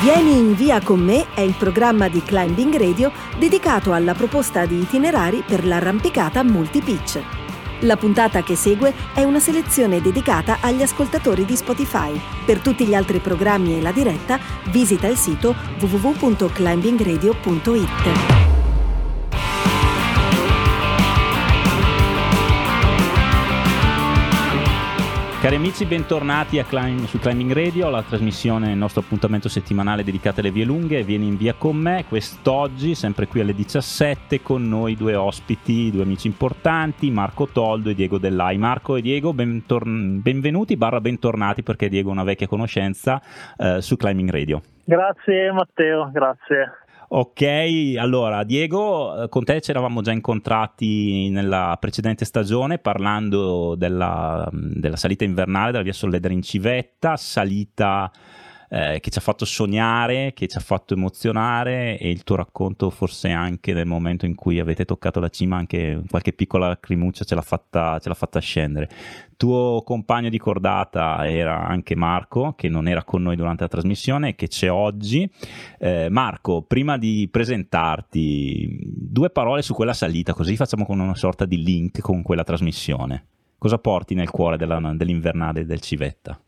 [0.00, 4.78] Vieni in via con me è il programma di Climbing Radio dedicato alla proposta di
[4.78, 7.20] itinerari per l'arrampicata multi-pitch.
[7.80, 12.16] La puntata che segue è una selezione dedicata agli ascoltatori di Spotify.
[12.44, 14.38] Per tutti gli altri programmi e la diretta
[14.70, 18.57] visita il sito www.climbingradio.it.
[25.40, 30.50] Cari amici, bentornati Climb, su Climbing Radio, la trasmissione, il nostro appuntamento settimanale dedicato alle
[30.50, 31.04] vie lunghe.
[31.04, 36.02] Vieni in via con me quest'oggi, sempre qui alle 17, con noi due ospiti, due
[36.02, 38.58] amici importanti, Marco Toldo e Diego Dellai.
[38.58, 43.22] Marco e Diego, bentor- benvenuti, barra bentornati, perché Diego è una vecchia conoscenza
[43.56, 44.60] eh, su Climbing Radio.
[44.82, 46.87] Grazie Matteo, grazie.
[47.10, 47.42] Ok,
[47.96, 54.96] allora Diego, eh, con te ci eravamo già incontrati nella precedente stagione parlando della, della
[54.96, 58.12] salita invernale della via Solleder in civetta, salita
[58.68, 62.90] eh, che ci ha fatto sognare, che ci ha fatto emozionare e il tuo racconto
[62.90, 67.34] forse anche nel momento in cui avete toccato la cima anche qualche piccola lacrimuccia ce
[67.34, 68.88] l'ha fatta, ce l'ha fatta scendere.
[69.36, 74.34] Tuo compagno di cordata era anche Marco che non era con noi durante la trasmissione
[74.34, 75.30] che c'è oggi.
[75.78, 81.44] Eh, Marco, prima di presentarti, due parole su quella salita così facciamo con una sorta
[81.44, 83.26] di link con quella trasmissione.
[83.56, 86.40] Cosa porti nel cuore della, dell'invernale del Civetta?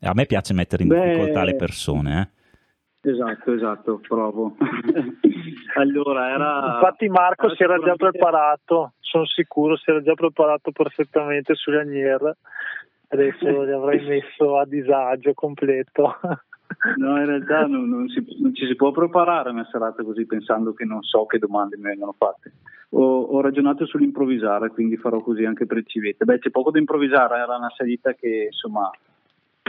[0.00, 2.20] A me piace mettere in Beh, difficoltà le persone.
[2.20, 3.10] Eh?
[3.10, 4.56] Esatto, esatto, provo.
[5.76, 6.74] allora era.
[6.74, 12.36] Infatti, Marco si era già preparato, sono sicuro, si era già preparato perfettamente sugli Anier.
[13.08, 16.18] Adesso li avrei messo a disagio completo.
[16.96, 20.26] No, in realtà non, non, si, non, ci si può preparare a una serata così
[20.26, 22.54] pensando che non so che domande mi vengono fatte.
[22.90, 26.24] Ho, ho ragionato sull'improvvisare, quindi farò così anche per il civetta.
[26.24, 28.90] Beh, c'è poco da improvvisare, era una salita che insomma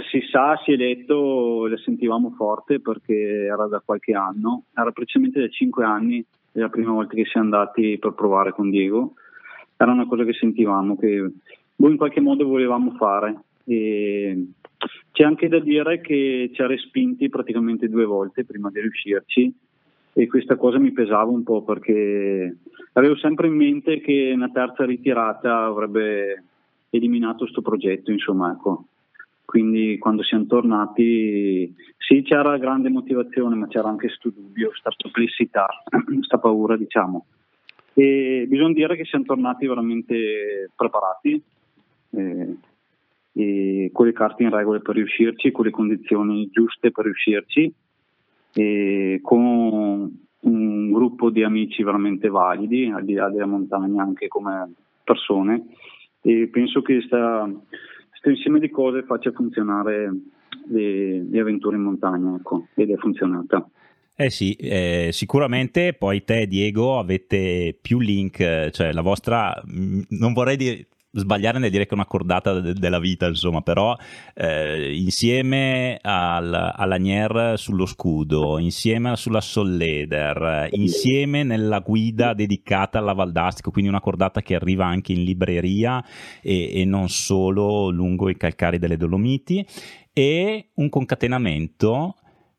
[0.10, 5.40] si sa, si è detto, la sentivamo forte perché era da qualche anno, era precisamente
[5.40, 9.14] da cinque anni, è la prima volta che siamo andati per provare con Diego,
[9.76, 11.32] era una cosa che sentivamo, che
[11.76, 13.40] boh, in qualche modo volevamo fare.
[13.66, 14.48] E
[15.12, 19.54] c'è anche da dire che ci ha respinti praticamente due volte prima di riuscirci.
[20.14, 22.58] E questa cosa mi pesava un po' perché
[22.94, 26.44] avevo sempre in mente che una terza ritirata avrebbe
[26.90, 28.86] eliminato questo progetto, insomma, ecco
[29.48, 35.68] quindi quando siamo tornati sì c'era grande motivazione ma c'era anche questo dubbio, questa perplessità,
[36.04, 37.28] questa paura diciamo.
[37.94, 41.42] E bisogna dire che siamo tornati veramente preparati
[42.10, 42.58] eh,
[43.32, 47.74] e con le carte in regola per riuscirci, con le condizioni giuste per riuscirci
[48.54, 54.74] e con un gruppo di amici veramente validi al di là della montagna anche come
[55.06, 55.68] persone.
[56.20, 57.50] E penso che sta
[58.20, 60.12] questo insieme di cose faccia funzionare
[60.70, 63.70] le, le avventure in montagna, ecco, ed è funzionata.
[64.16, 70.58] Eh sì, eh, sicuramente poi te Diego avete più link, cioè la vostra, non vorrei
[70.58, 73.96] dire sbagliare nel dire che è una cordata de- della vita, insomma, però
[74.34, 83.72] eh, insieme al, all'Anier sullo scudo, insieme sulla Solleder, insieme nella guida dedicata alla Valdastico,
[83.72, 86.04] quindi una cordata che arriva anche in libreria
[86.42, 89.66] e, e non solo lungo i calcari delle Dolomiti
[90.14, 92.16] e un concatenamento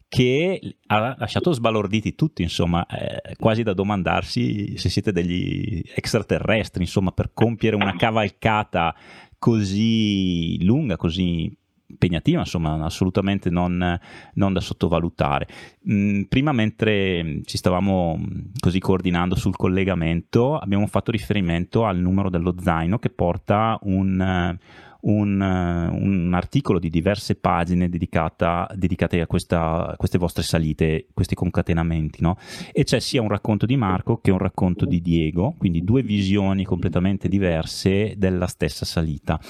[0.08, 7.12] che ha lasciato sbalorditi tutti, insomma, eh, quasi da domandarsi se siete degli extraterrestri, insomma,
[7.12, 8.94] per compiere una cavalcata
[9.38, 11.54] così lunga, così
[11.90, 13.98] impegnativa, insomma, assolutamente non,
[14.34, 15.46] non da sottovalutare.
[15.90, 18.18] Mm, prima, mentre ci stavamo
[18.58, 24.56] così coordinando sul collegamento, abbiamo fatto riferimento al numero dello zaino che porta un
[25.00, 31.06] un, eh, un articolo di diverse pagine dedicata, dedicate a, questa, a, queste vostre salite,
[31.12, 32.36] questi concatenamenti, no?
[32.72, 36.64] E c'è sia un racconto di Marco che un racconto di Diego, quindi due visioni
[36.64, 39.40] completamente diverse della stessa salita.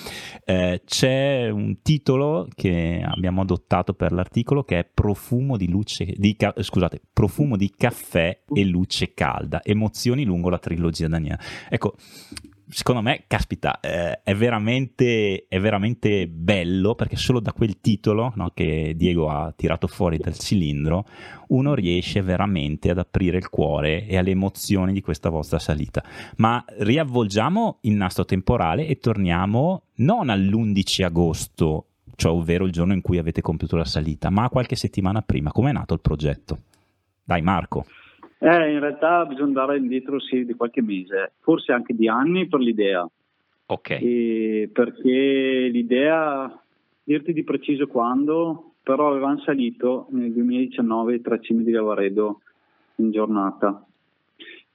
[0.45, 6.37] Eh, c'è un titolo che abbiamo adottato per l'articolo che è Profumo di luce, di,
[6.61, 11.39] scusate, Profumo di caffè e luce calda, emozioni lungo la trilogia Daniela.
[11.69, 11.97] Ecco,
[12.69, 18.51] secondo me, caspita, eh, è, veramente, è, veramente, bello perché solo da quel titolo no,
[18.55, 21.07] che Diego ha tirato fuori dal cilindro,
[21.49, 26.05] uno riesce veramente ad aprire il cuore e alle emozioni di questa vostra salita.
[26.37, 31.87] Ma riavvolgiamo il nastro temporale e torniamo non all'11 agosto,
[32.17, 35.53] cioè ovvero il giorno in cui avete compiuto la salita, ma qualche settimana prima.
[35.53, 36.59] Come è nato il progetto?
[37.25, 37.87] Dai Marco.
[38.39, 42.61] Eh, in realtà bisogna andare indietro sì, di qualche mese, forse anche di anni per
[42.61, 43.09] l'idea.
[43.67, 43.91] Ok.
[43.91, 46.63] E perché l'idea,
[47.03, 52.41] dirti di preciso quando, però avevamo salito nel 2019 tra cime di Lavaredo
[52.97, 53.85] in giornata.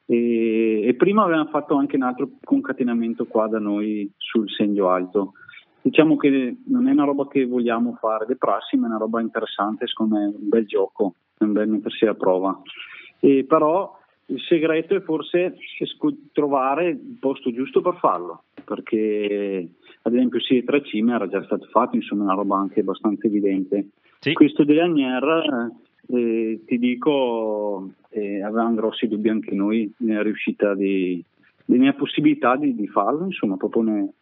[0.06, 5.34] E, e, prima avevamo fatto anche un altro concatenamento qua da noi sul segno alto.
[5.82, 9.22] Diciamo che non è una roba che vogliamo fare le prassi, ma è una roba
[9.22, 12.62] interessante, secondo me è un bel gioco, è un bel mettersi a prova.
[13.24, 15.56] E però il segreto è forse
[16.34, 19.66] trovare il posto giusto per farlo, perché
[20.02, 23.92] ad esempio sì, tre cime era già stato fatto, insomma una roba anche abbastanza evidente.
[24.20, 24.34] Sì.
[24.34, 25.72] Questo degli Agnier,
[26.08, 31.24] eh, ti dico, eh, avevamo grossi dubbi anche noi nella riuscita di,
[31.68, 34.14] nella possibilità di, di farlo, insomma proprio ne,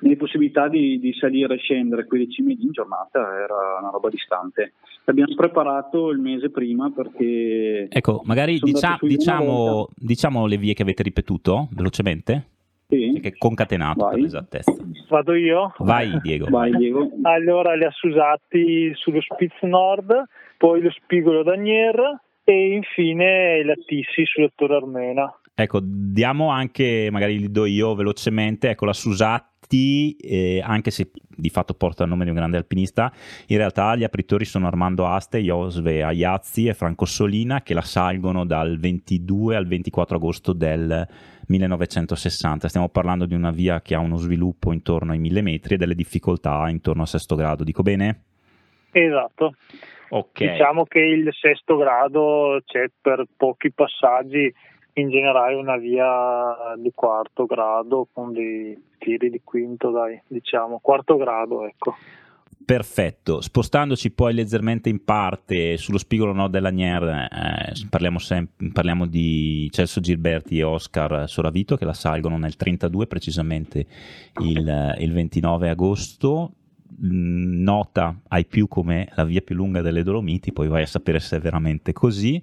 [0.00, 4.72] le possibilità di, di, salire e scendere quelle cime in giornata era una roba distante.
[5.04, 7.88] L'abbiamo preparato il mese prima perché...
[7.90, 12.46] Ecco, magari dicia, diciamo, diciamo, le vie che avete ripetuto velocemente.
[12.88, 13.18] Sì.
[13.22, 14.12] Che concatenato Vai.
[14.12, 14.74] per l'esattezza.
[15.08, 15.72] Vado io?
[15.78, 16.46] Vai Diego.
[16.50, 17.10] Vai, Diego.
[17.22, 20.24] Allora li ha usati sullo Spitz Nord,
[20.58, 25.34] poi lo Spigolo d'Agnier e infine la Tissi sulla Torre Armena.
[25.54, 31.10] Ecco, diamo anche, magari li do io velocemente, ecco la Susat T, eh, anche se
[31.34, 33.10] di fatto porta il nome di un grande alpinista,
[33.46, 38.44] in realtà gli apritori sono Armando Aste, Josve Aiazzi e Franco Solina che la salgono
[38.44, 41.08] dal 22 al 24 agosto del
[41.46, 42.68] 1960.
[42.68, 45.94] Stiamo parlando di una via che ha uno sviluppo intorno ai 1000 metri e delle
[45.94, 47.64] difficoltà intorno al sesto grado.
[47.64, 48.24] Dico bene?
[48.90, 49.54] Esatto.
[50.10, 50.50] Okay.
[50.50, 54.52] Diciamo che il sesto grado c'è per pochi passaggi
[54.94, 61.16] in generale una via di quarto grado con dei tiri di quinto, dai, diciamo, quarto
[61.16, 61.94] grado, ecco.
[62.64, 69.68] Perfetto, spostandoci poi leggermente in parte sullo spigolo nord dell'Agnier, eh, parliamo, sem- parliamo, di
[69.72, 73.86] Celso Gilberti e Oscar Soravito che la salgono nel 32, precisamente
[74.42, 76.52] il, il 29 agosto.
[77.04, 81.18] Mm, nota ai più come la via più lunga delle Dolomiti, poi vai a sapere
[81.20, 82.40] se è veramente così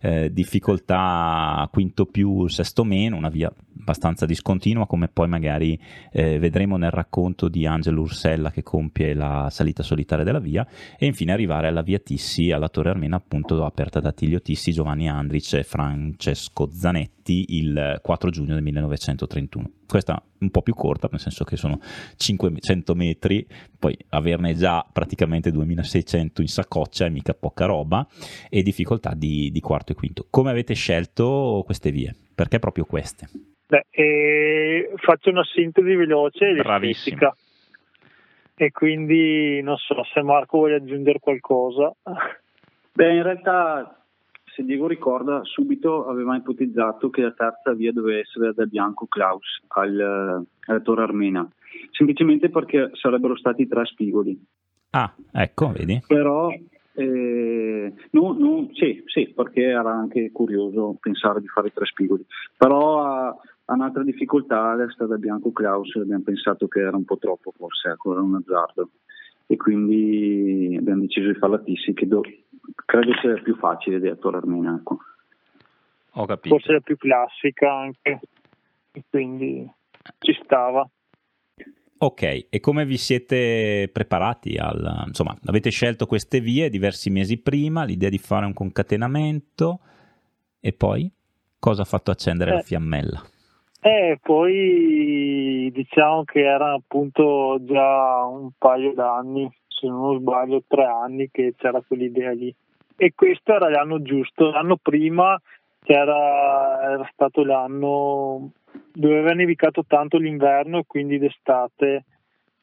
[0.00, 5.80] eh, difficoltà quinto più, sesto meno, una via abbastanza discontinua come poi magari
[6.12, 10.66] eh, vedremo nel racconto di Angelo Ursella che compie la salita solitaria della via
[10.98, 15.08] e infine arrivare alla via Tissi, alla Torre Armena appunto aperta da Tiglio Tissi, Giovanni
[15.08, 19.70] Andric e Francesco Zanetti il 4 giugno del 1931.
[19.86, 21.80] Questa un po' più corta, nel senso che sono
[22.16, 23.46] 500 metri,
[23.78, 28.06] poi averne già praticamente 2600 in saccoccia è mica poca roba
[28.48, 30.26] e difficoltà di, di quarto quarto e quinto.
[30.30, 32.14] Come avete scelto queste vie?
[32.34, 33.28] Perché proprio queste?
[33.66, 37.34] Beh, eh, faccio una sintesi veloce Bravissimo.
[38.54, 41.92] E quindi non so se Marco vuole aggiungere qualcosa.
[42.92, 44.02] Beh, in realtà,
[44.52, 49.62] se Diego ricorda, subito avevamo ipotizzato che la terza via doveva essere da Bianco Klaus
[49.68, 51.48] al, alla Torre Armena,
[51.92, 54.36] semplicemente perché sarebbero stati tre spigoli.
[54.90, 56.02] Ah, ecco, vedi.
[56.04, 56.48] Però
[56.98, 62.24] eh, no, no, sì, sì, perché era anche curioso pensare di fare i tre spigoli,
[62.56, 67.18] però ha, ha un'altra difficoltà, la strada Bianco Klaus, abbiamo pensato che era un po'
[67.18, 68.90] troppo forse, ecco, era un azzardo
[69.46, 72.20] e quindi abbiamo deciso di fare la Tissi che do,
[72.84, 74.74] credo sia più facile di Torre Armena.
[74.74, 74.98] Ecco.
[76.12, 76.54] Ho capito.
[76.54, 78.20] Forse la più classica anche,
[78.92, 79.70] e quindi
[80.18, 80.88] ci stava.
[82.00, 84.56] Ok, e come vi siete preparati?
[84.56, 89.80] Al, insomma, avete scelto queste vie diversi mesi prima, l'idea di fare un concatenamento
[90.60, 91.10] e poi
[91.58, 93.22] cosa ha fatto accendere eh, la fiammella?
[93.80, 101.28] Eh, poi diciamo che era appunto già un paio d'anni, se non sbaglio tre anni
[101.32, 102.54] che c'era quell'idea lì.
[102.96, 105.40] E questo era l'anno giusto, l'anno prima
[105.82, 108.52] che era, era stato l'anno
[108.92, 112.04] dove aveva nevicato tanto l'inverno e quindi d'estate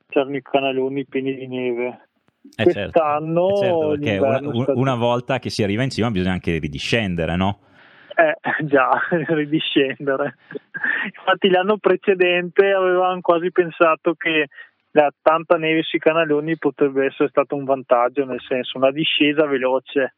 [0.08, 2.08] c'erano i canaloni pieni di neve.
[2.56, 4.80] Eh Quest'anno certo, eh certo una, stato...
[4.80, 7.60] una, volta che si arriva in cima bisogna anche ridiscendere, no?
[8.16, 8.36] Eh,
[8.66, 10.36] già, ridiscendere.
[11.18, 14.48] Infatti l'anno precedente avevamo quasi pensato che
[14.92, 20.16] la tanta neve sui canaloni potrebbe essere stato un vantaggio, nel senso una discesa veloce,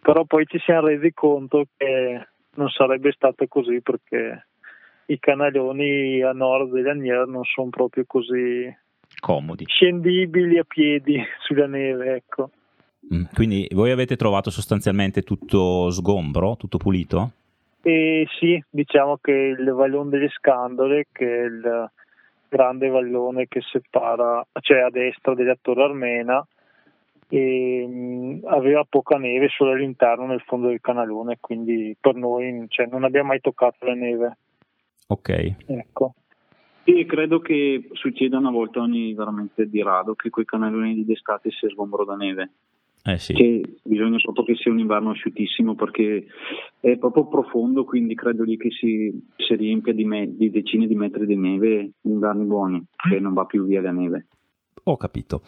[0.00, 4.46] però poi ci siamo resi conto che non sarebbe stato così perché
[5.06, 8.74] i canaloni a nord dell'Anier non sono proprio così
[9.20, 12.50] comodi, scendibili a piedi sulla neve, ecco.
[13.14, 17.30] Mm, quindi voi avete trovato sostanzialmente tutto sgombro, tutto pulito?
[17.82, 21.90] E sì, diciamo che il vallone delle Scandole, che è il
[22.48, 26.44] grande vallone che separa, cioè a destra della Torre Armena,
[27.28, 32.86] e, mh, aveva poca neve solo all'interno nel fondo del canalone, quindi per noi cioè,
[32.86, 34.36] non abbiamo mai toccato la neve.
[35.06, 35.56] Ok.
[35.66, 36.14] Ecco.
[36.84, 41.68] E credo che succeda una volta ogni veramente di rado che quei canaloni d'estate sia
[41.68, 42.50] sgombro da neve.
[43.04, 43.34] Eh sì.
[43.34, 46.26] Che bisogna proprio che sia un inverno asciuttissimo perché
[46.80, 50.96] è proprio profondo, quindi credo lì che si, si riempia di, me, di decine di
[50.96, 54.26] metri di neve in inverni buoni, che non va più via la neve.
[54.88, 55.42] Ho capito.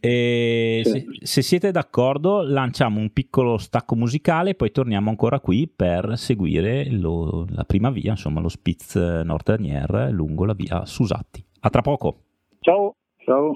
[0.00, 6.16] E se, se, siete d'accordo, lanciamo un piccolo stacco musicale, poi torniamo ancora qui per
[6.16, 11.44] seguire lo, la prima via, insomma, lo Spitz Nordanier lungo la via Susatti.
[11.60, 12.22] A tra poco.
[12.60, 12.94] Ciao.
[13.24, 13.52] Ciao.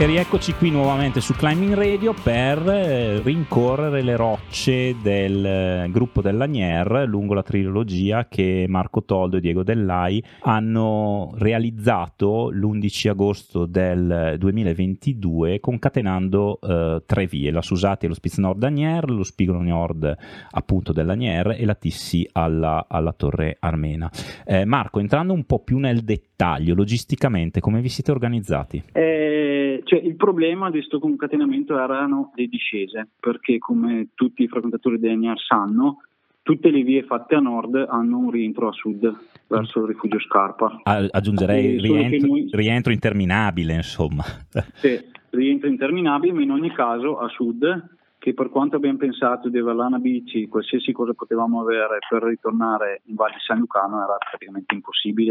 [0.00, 6.22] E rieccoci qui nuovamente su Climbing Radio per eh, rincorrere le rocce del eh, gruppo
[6.22, 14.36] dell'Agnier lungo la trilogia che Marco Toldo e Diego Dellai hanno realizzato l'11 agosto del
[14.38, 20.16] 2022 concatenando eh, tre vie, la Susati e lo Spitz Nord Agnier, lo Spigolo Nord
[20.52, 24.10] appunto dell'Agnier e la Tissi alla, alla Torre Armena.
[24.46, 28.82] Eh, Marco, entrando un po' più nel dettaglio, logisticamente come vi siete organizzati?
[28.92, 34.98] Eh, cioè, il problema di questo concatenamento erano le discese, perché come tutti i frequentatori
[34.98, 36.02] di ENIAR sanno,
[36.42, 39.14] tutte le vie fatte a nord hanno un rientro a sud
[39.46, 40.80] verso il rifugio Scarpa.
[40.82, 42.48] aggiungerei rientro, noi...
[42.50, 44.24] rientro, interminabile, insomma.
[44.74, 44.98] Sì,
[45.30, 49.76] rientro interminabile, ma in ogni caso a sud, che per quanto abbiamo pensato di avere
[49.76, 55.30] l'ana bici, qualsiasi cosa potevamo avere per ritornare in Valle San Lucano era praticamente impossibile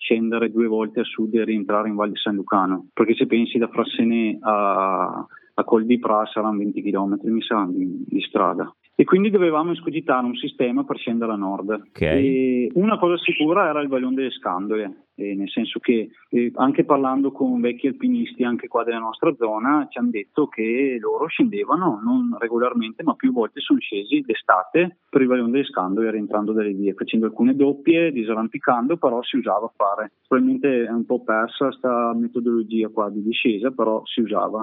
[0.00, 3.58] scendere due volte a sud e rientrare in Val di San Lucano, perché se pensi
[3.58, 8.74] da Frassenè a, a Col di Pra saranno 20 km mi sa, di, di strada
[9.00, 11.70] e quindi dovevamo escogitare un sistema per scendere a nord.
[11.88, 12.68] Okay.
[12.74, 17.62] una cosa sicura era il vallone delle Scandole, nel senso che eh, anche parlando con
[17.62, 23.02] vecchi alpinisti anche qua della nostra zona ci hanno detto che loro scendevano non regolarmente
[23.02, 27.24] ma più volte sono scesi d'estate per il vallone delle Scandole rientrando dalle vie, facendo
[27.24, 30.12] alcune doppie, disarrampicando, però si usava a fare.
[30.28, 34.62] Probabilmente è un po' persa questa metodologia qua di discesa, però si usava.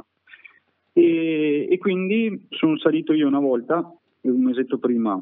[0.94, 3.84] E, e quindi sono salito io una volta
[4.22, 5.22] un mesetto prima,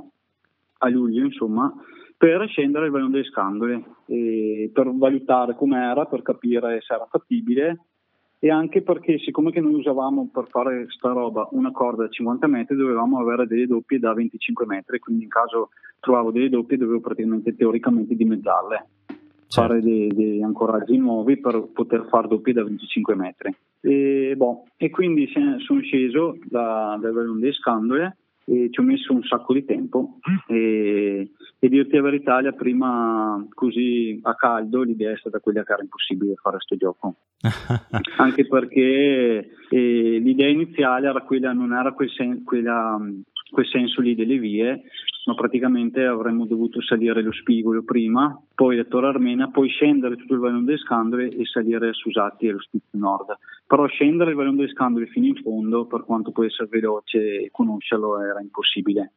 [0.79, 1.73] a luglio insomma,
[2.17, 7.79] per scendere al vallone delle Scandole, per valutare com'era, per capire se era fattibile
[8.39, 12.47] e anche perché siccome che noi usavamo per fare sta roba una corda da 50
[12.47, 16.99] metri dovevamo avere delle doppie da 25 metri, quindi in caso trovavo delle doppie dovevo
[16.99, 19.47] praticamente teoricamente dimezzarle, certo.
[19.47, 23.55] fare dei, dei, ancoraggi nuovi per poter fare doppie da 25 metri.
[23.81, 29.11] E, boh, e quindi sono sceso da, dal vallone delle Scandole e ci ho messo
[29.11, 30.19] un sacco di tempo.
[30.47, 35.73] E, e dirti la verità la prima così a caldo l'idea è stata quella che
[35.73, 37.15] era impossibile fare questo gioco.
[38.17, 42.97] Anche perché eh, l'idea iniziale era quella non era quel, sen- quella,
[43.51, 44.83] quel senso lì delle vie
[45.25, 50.33] ma praticamente avremmo dovuto salire lo Spigolo prima, poi la Torre Armena, poi scendere tutto
[50.33, 53.37] il Vallone delle Scandole e salire a Susatti e lo Spizio Nord.
[53.65, 57.49] Però scendere il Vallone delle Scandole fino in fondo, per quanto può essere veloce e
[57.51, 59.13] conoscerlo, era impossibile.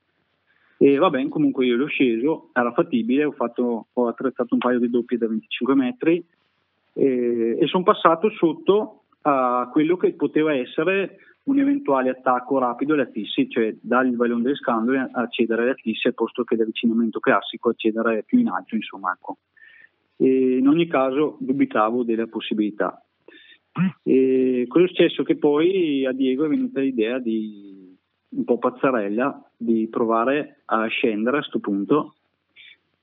[0.78, 4.78] E va bene, comunque io l'ho sceso, era fattibile, ho, fatto, ho attrezzato un paio
[4.78, 6.24] di doppie da 25 metri
[6.94, 11.18] e, e sono passato sotto a quello che poteva essere
[11.48, 16.14] un eventuale attacco rapido alle Tissi, cioè dal vallone delle scandole accedere alle Tissi al
[16.14, 19.12] posto che l'avvicinamento classico accedere più in alto, insomma.
[19.12, 19.38] Ecco.
[20.18, 23.02] in ogni caso dubitavo della possibilità.
[24.02, 25.08] E cosa è?
[25.08, 27.96] Che poi a Diego è venuta l'idea di
[28.30, 32.14] un po' pazzarella di provare a scendere a questo punto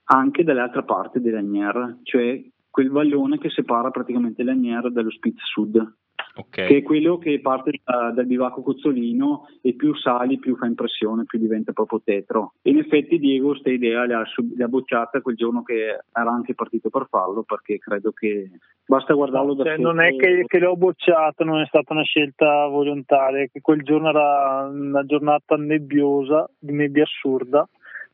[0.08, 5.94] anche dall'altra parte dell'Agnier, cioè quel vallone che separa praticamente l'Agnier dallo Spitz Sud
[6.34, 6.66] okay.
[6.66, 11.24] che è quello che parte da, dal bivacco Cozzolino e più sali più fa impressione,
[11.24, 12.54] più diventa proprio tetro.
[12.62, 14.24] E in effetti Diego questa idea l'ha,
[14.56, 18.50] l'ha bocciata quel giorno che era anche partito per farlo perché credo che
[18.86, 22.66] basta guardarlo da cioè, Non è che, che l'ho bocciato, non è stata una scelta
[22.66, 27.68] volontaria, che quel giorno era una giornata nebbiosa, di nebbia assurda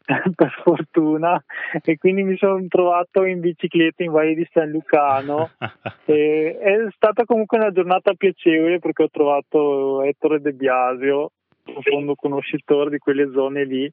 [0.35, 1.43] per fortuna
[1.83, 5.51] e quindi mi sono trovato in bicicletta in Valle di San Lucano
[6.07, 11.31] e è stata comunque una giornata piacevole perché ho trovato Ettore De Biasio
[11.63, 13.93] profondo conoscitore di quelle zone lì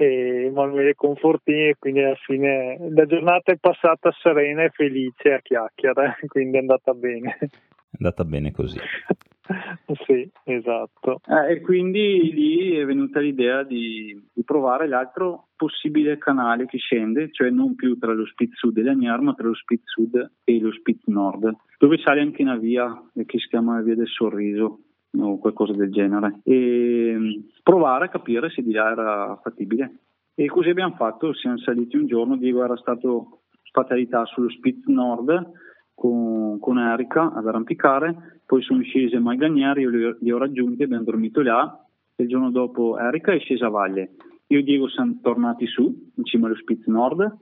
[0.00, 5.40] e Emanuele Confortini e quindi alla fine la giornata è passata serena e felice a
[5.40, 7.36] chiacchiere, quindi è andata bene.
[7.40, 8.78] È andata bene così.
[10.06, 11.20] sì, esatto.
[11.26, 17.30] Eh, e quindi lì è venuta l'idea di, di, provare l'altro possibile canale che scende,
[17.32, 20.60] cioè non più tra lo Spitz Sud e l'Agnar, ma tra lo Spitz Sud e
[20.60, 24.80] lo Spitz Nord, dove sale anche una via che si chiama Via del Sorriso
[25.18, 27.30] o qualcosa del genere e mm,
[27.62, 30.00] provare a capire se di là era fattibile
[30.34, 33.40] e così abbiamo fatto, siamo saliti un giorno, Diego era stato
[33.72, 35.50] fatalità sullo Spitz Nord
[35.98, 40.84] con, con Erika ad arrampicare, poi sono scesi a Malganieri, io li, li ho raggiunti,
[40.84, 41.82] abbiamo dormito là
[42.16, 44.14] il giorno dopo Erika è scesa a valle.
[44.48, 47.36] Io e Diego siamo tornati su, in cima allo Spitz Nord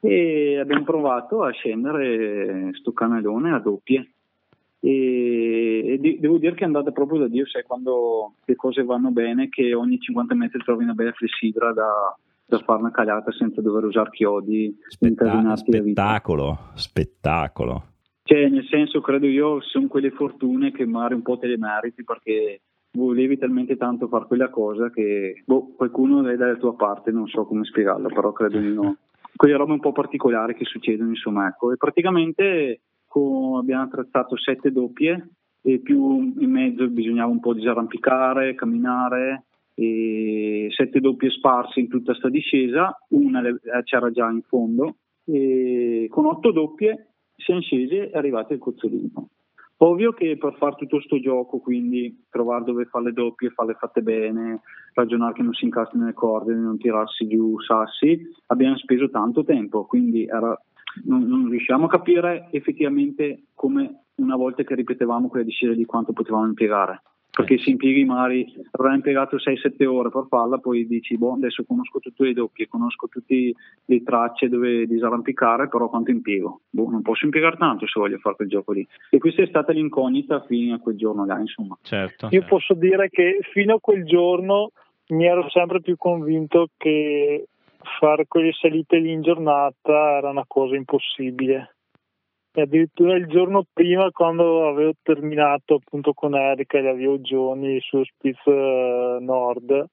[0.00, 4.12] e abbiamo provato a scendere sto canalone a doppie
[4.80, 8.84] e, e di, devo dire che è andata proprio da Dio, sai quando le cose
[8.84, 12.16] vanno bene che ogni 50 metri trovi una bella flessidra da,
[12.78, 17.84] una calata senza dover usare chiodi Spetta- spettacolo spettacolo.
[18.22, 22.04] Cioè nel senso credo io sono quelle fortune che magari un po' te le meriti
[22.04, 22.62] perché
[22.92, 27.44] volevi talmente tanto fare quella cosa che boh, qualcuno è dalla tua parte non so
[27.44, 28.96] come spiegarlo però credo di no.
[29.36, 31.70] Quelle robe un po' particolari che succedono insomma ecco.
[31.72, 35.28] E praticamente con, abbiamo attrezzato sette doppie
[35.62, 39.44] e più in mezzo bisognava un po' disarrampicare, camminare
[40.74, 46.26] sette doppie sparse in tutta sta discesa, una eh, c'era già in fondo e con
[46.26, 49.28] otto doppie siamo scesi e è arrivato il cozzolino.
[49.80, 54.02] Ovvio che per fare tutto questo gioco, quindi trovare dove fare le doppie, farle fatte
[54.02, 54.62] bene,
[54.94, 59.84] ragionare che non si incastrino le corde, non tirarsi giù sassi, abbiamo speso tanto tempo,
[59.84, 60.60] quindi era
[61.04, 66.12] non, non, riusciamo a capire effettivamente come una volta che ripetevamo quella discesa di quanto
[66.12, 67.02] potevamo impiegare.
[67.38, 72.00] Perché se impieghi magari avrai impiegato 6-7 ore per farla, poi dici, boh, adesso conosco
[72.00, 73.52] tutte le doppie, conosco tutte
[73.84, 76.62] le tracce dove disarrampicare, però quanto impiego?
[76.68, 78.84] Boh, non posso impiegare tanto se voglio fare quel gioco lì.
[79.10, 81.78] E questa è stata l'incognita fino a quel giorno là, insomma.
[81.82, 82.46] Certo, Io certo.
[82.56, 84.72] posso dire che fino a quel giorno
[85.10, 87.46] mi ero sempre più convinto che
[88.00, 91.76] fare quelle salite lì in giornata era una cosa impossibibile.
[92.52, 98.02] E addirittura il giorno prima, quando avevo terminato appunto con Erika e gli avvioggioni su
[98.04, 99.86] Spitz eh, Nord,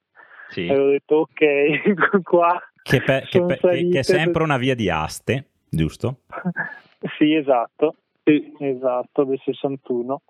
[0.49, 0.67] sì.
[0.69, 2.59] avevo detto ok, qua.
[2.81, 6.21] Che, pe- che, pe- che, è sempre una via di aste, giusto?
[7.17, 7.95] sì, esatto.
[8.23, 8.51] Sì.
[8.59, 10.21] Esatto, del 61.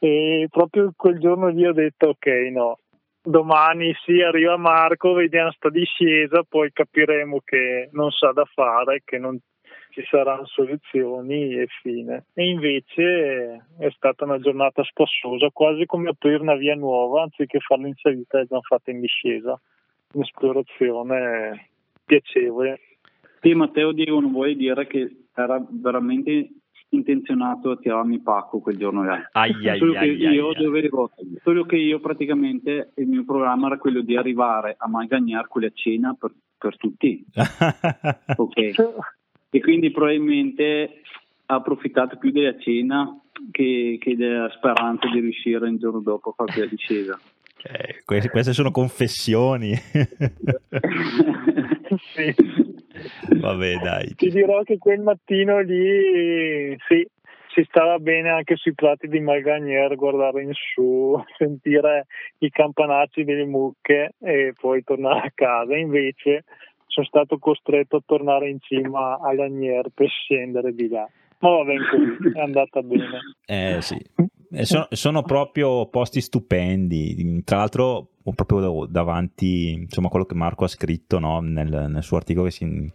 [0.00, 2.78] E proprio quel giorno lì ho detto ok, no,
[3.22, 9.18] domani sì arriva Marco, vediamo sta discesa, poi capiremo che non sa da fare, che
[9.18, 9.38] non
[9.94, 12.26] ci saranno soluzioni e fine.
[12.34, 17.86] E invece è stata una giornata spassosa, quasi come aprire una via nuova, anziché farla
[17.86, 19.60] in salita l'abbiamo fatta in discesa.
[20.14, 21.70] Un'esplorazione
[22.04, 22.80] piacevole.
[23.40, 26.48] Sì, Matteo Diego, non vuoi dire che era veramente
[26.88, 29.28] intenzionato a tirarmi pacco quel giorno là.
[29.32, 31.10] Ai, ai, solo, ai, che io dovevo,
[31.42, 35.70] solo che io praticamente il mio programma era quello di arrivare a Magagnare con la
[35.72, 37.24] cena per, per tutti.
[38.36, 38.72] ok.
[39.54, 41.02] E quindi probabilmente
[41.46, 43.16] ha approfittato più della cena
[43.52, 47.16] che, che della speranza di riuscire il giorno dopo a fare la discesa.
[47.56, 48.02] Okay.
[48.04, 49.72] Queste, queste sono confessioni.
[52.14, 52.34] sì.
[53.38, 54.16] Vabbè, dai.
[54.16, 57.06] Ti dirò che quel mattino lì, sì,
[57.54, 62.06] si stava bene anche sui prati di Malganier, guardare in su, sentire
[62.38, 65.76] i campanacci delle mucche e poi tornare a casa.
[65.76, 66.42] Invece
[66.94, 71.08] sono stato costretto a tornare in cima all'Agnier per scendere di là.
[71.40, 71.74] Ma vabbè,
[72.34, 73.18] è andata bene.
[73.44, 74.00] Eh sì.
[74.62, 77.42] Sono, sono, proprio posti stupendi.
[77.44, 81.40] Tra l'altro, ho proprio davanti insomma, quello che Marco ha scritto no?
[81.40, 82.92] nel, nel, suo articolo che, si,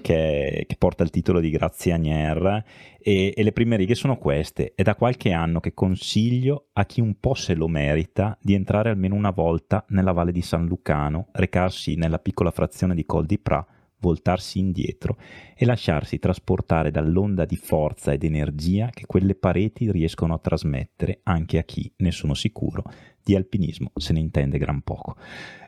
[0.00, 2.64] che, che, porta il titolo di Grazia Agnier.
[2.98, 4.72] E, e, le prime righe sono queste.
[4.74, 8.90] È da qualche anno che consiglio a chi un po' se lo merita di entrare
[8.90, 13.38] almeno una volta nella valle di San Lucano, recarsi nella piccola frazione di Col di
[13.38, 13.66] Pra
[14.04, 15.16] voltarsi indietro
[15.56, 21.56] e lasciarsi trasportare dall'onda di forza ed energia che quelle pareti riescono a trasmettere anche
[21.56, 22.82] a chi, ne sono sicuro,
[23.22, 25.16] di alpinismo se ne intende gran poco.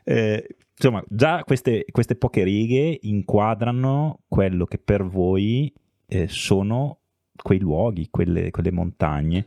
[0.03, 5.73] Eh, insomma, già queste, queste, poche righe inquadrano quello che per voi
[6.05, 6.99] eh, sono
[7.41, 9.45] quei luoghi, quelle, quelle, montagne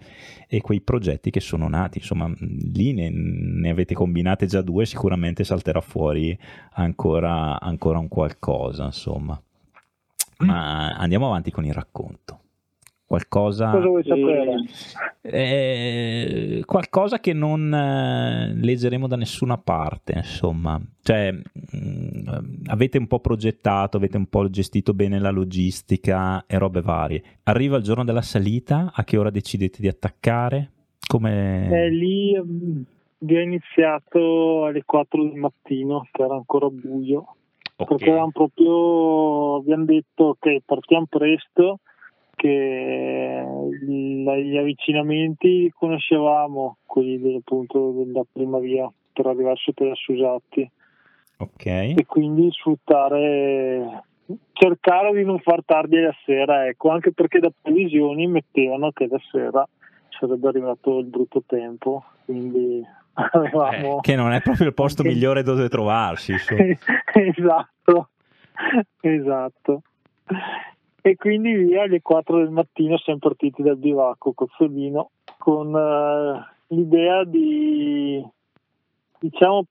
[0.48, 1.98] e quei progetti che sono nati.
[1.98, 6.36] Insomma, lì ne, ne avete combinate già due, sicuramente salterà fuori
[6.72, 8.84] ancora, ancora un qualcosa.
[8.84, 9.40] Insomma,
[10.38, 12.40] ma andiamo avanti con il racconto.
[13.10, 14.54] Qualcosa, Cosa vuoi sapere?
[15.22, 20.80] eh, qualcosa che non eh, leggeremo da nessuna parte, insomma.
[21.02, 26.82] Cioè, mh, avete un po' progettato, avete un po' gestito bene la logistica e robe
[26.82, 27.22] varie.
[27.44, 30.70] Arriva il giorno della salita, a che ora decidete di attaccare?
[31.04, 31.68] Come...
[31.68, 32.82] Eh, lì mm,
[33.22, 37.34] abbiamo iniziato alle 4 del mattino, che era ancora buio,
[37.74, 37.88] Ok.
[37.88, 41.80] perché avevamo proprio abbiamo detto ok, partiamo presto,
[42.40, 43.44] che
[43.82, 49.94] il- gli avvicinamenti li conoscevamo, quelli del, appunto della prima via per arrivare su per
[49.96, 50.70] Susatti
[51.38, 51.66] Ok.
[51.66, 54.04] e quindi sfruttare
[54.52, 59.18] cercare di non far tardi la sera ecco anche perché da previsioni mettevano che la
[59.30, 59.66] sera
[60.08, 62.82] sarebbe arrivato il brutto tempo quindi
[63.32, 66.34] avevamo Eh, che non è proprio il posto anche- migliore dove trovarsi.
[67.12, 68.08] esatto
[69.00, 69.82] esatto
[71.02, 76.74] e quindi via alle 4 del mattino siamo partiti dal bivacco col Fellino con eh,
[76.74, 78.24] l'idea di
[79.18, 79.66] diciamo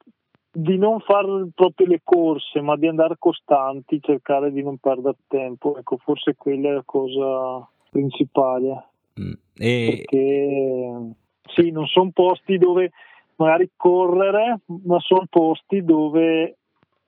[0.51, 5.77] di non fare proprio le corse ma di andare costanti cercare di non perdere tempo
[5.77, 8.83] ecco forse quella è la cosa principale
[9.19, 9.33] Mm.
[9.57, 11.13] E, perché
[11.53, 12.91] sì, non sono posti dove
[13.35, 16.57] magari correre, ma sono posti dove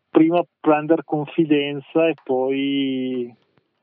[0.10, 3.34] prima prendere confidenza e poi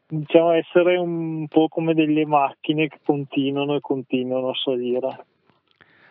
[0.09, 5.25] diciamo essere un po' come delle macchine che continuano e continuano a salire.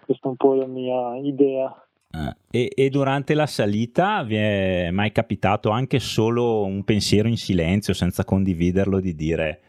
[0.05, 1.81] Questa è un po' la mia idea.
[2.09, 7.35] eh, e- e durante la salita vi è mai capitato anche solo un pensiero in
[7.35, 9.59] silenzio, senza condividerlo, di dire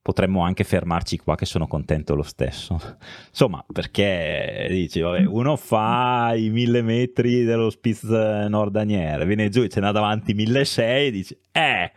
[0.00, 2.78] potremmo anche fermarci qua che sono contento lo stesso.
[3.28, 9.68] Insomma, perché dici, vabbè, uno fa i mille metri dello Spitz Nordaniere, viene giù e
[9.68, 11.92] ce n'ha davanti 1600 e dici, eh,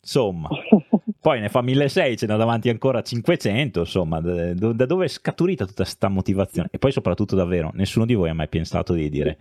[0.00, 0.48] insomma,
[1.24, 5.84] poi ne fa 1600, ce n'ha davanti ancora 500, insomma, da, dove è scaturita tutta
[5.84, 6.68] questa motivazione?
[6.70, 9.38] E poi soprattutto davvero, nessuno di voi ha mai pensato di dire,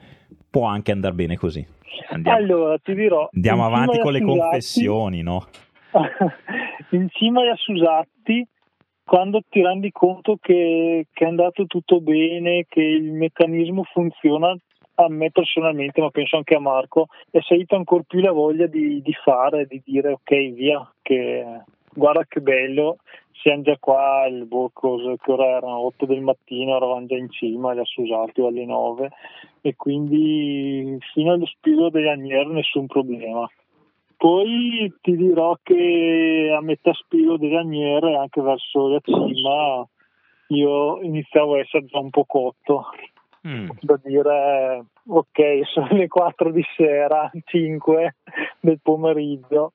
[0.49, 1.67] può anche andare bene così.
[2.07, 3.27] Andiamo, allora, ti dirò.
[3.33, 5.45] andiamo avanti con le confessioni, no?
[6.91, 8.47] in cima agli Assusatti,
[9.03, 14.55] quando ti rendi conto che, che è andato tutto bene, che il meccanismo funziona,
[14.95, 19.01] a me personalmente, ma penso anche a Marco, è salita ancora più la voglia di,
[19.01, 21.43] di fare, di dire ok, via, che
[21.93, 22.97] guarda che bello,
[23.31, 27.29] siamo già qua, il, boh, cosa, che ora erano 8 del mattino, eravamo già in
[27.29, 29.09] cima Assusati o alle 9
[29.61, 33.49] e quindi fino allo spiro degli Agnier nessun problema.
[34.15, 39.85] Poi ti dirò che a metà spiro delle Agniere, anche verso la cima,
[40.47, 42.85] io iniziavo a essere già un po' cotto,
[43.45, 43.71] Mm.
[43.81, 48.15] da dire ok, sono le 4 di sera, 5
[48.61, 49.73] del pomeriggio,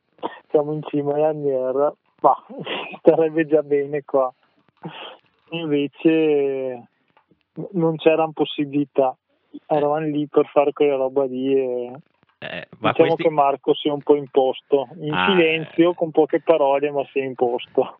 [0.48, 2.34] siamo in cima alle Agniere, ma
[3.00, 4.32] starebbe già bene qua.
[5.50, 6.88] Invece
[7.72, 9.16] non c'era possibilità,
[9.66, 11.92] eravamo lì per fare quella roba lì e
[12.40, 16.40] Eh, diciamo questi- che Marco si è un po' imposto, in Ah, silenzio, con poche
[16.40, 17.98] parole, ma si è imposto.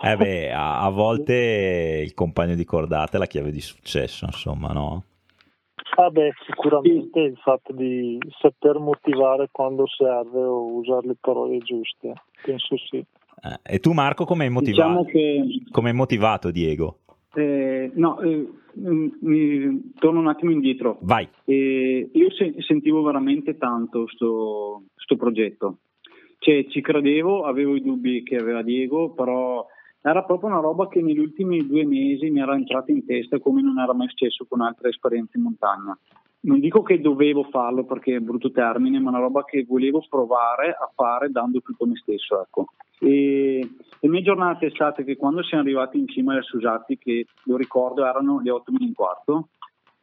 [0.00, 4.68] Eh beh, a, a volte il compagno di cordata è la chiave di successo, insomma,
[4.72, 5.04] no?
[5.96, 12.14] Ah beh, sicuramente il fatto di saper motivare quando serve o usare le parole giuste,
[12.42, 13.04] penso sì.
[13.44, 15.02] Eh, e tu Marco come hai motivato?
[15.02, 16.98] Diciamo che Come motivato Diego?
[17.34, 18.46] eh, no, eh,
[18.78, 20.98] mm, mi- torno un attimo indietro.
[21.00, 21.26] Vai.
[21.44, 25.78] E io se- sentivo veramente tanto sto, sto progetto.
[26.38, 29.64] Cioè, ci credevo, avevo i dubbi che aveva Diego, però
[30.02, 33.62] era proprio una roba che negli ultimi due mesi mi era entrata in testa come
[33.62, 35.96] non era mai successo con altre esperienze in montagna.
[36.44, 40.70] Non dico che dovevo farlo perché è brutto termine, ma una roba che volevo provare
[40.70, 42.42] a fare dando tutto me stesso.
[42.42, 42.66] Ecco.
[42.98, 43.68] E
[44.00, 48.04] le mie giornate state che quando siamo arrivati in cima alle Susati, che lo ricordo
[48.04, 49.48] erano le 8 meno un quarto,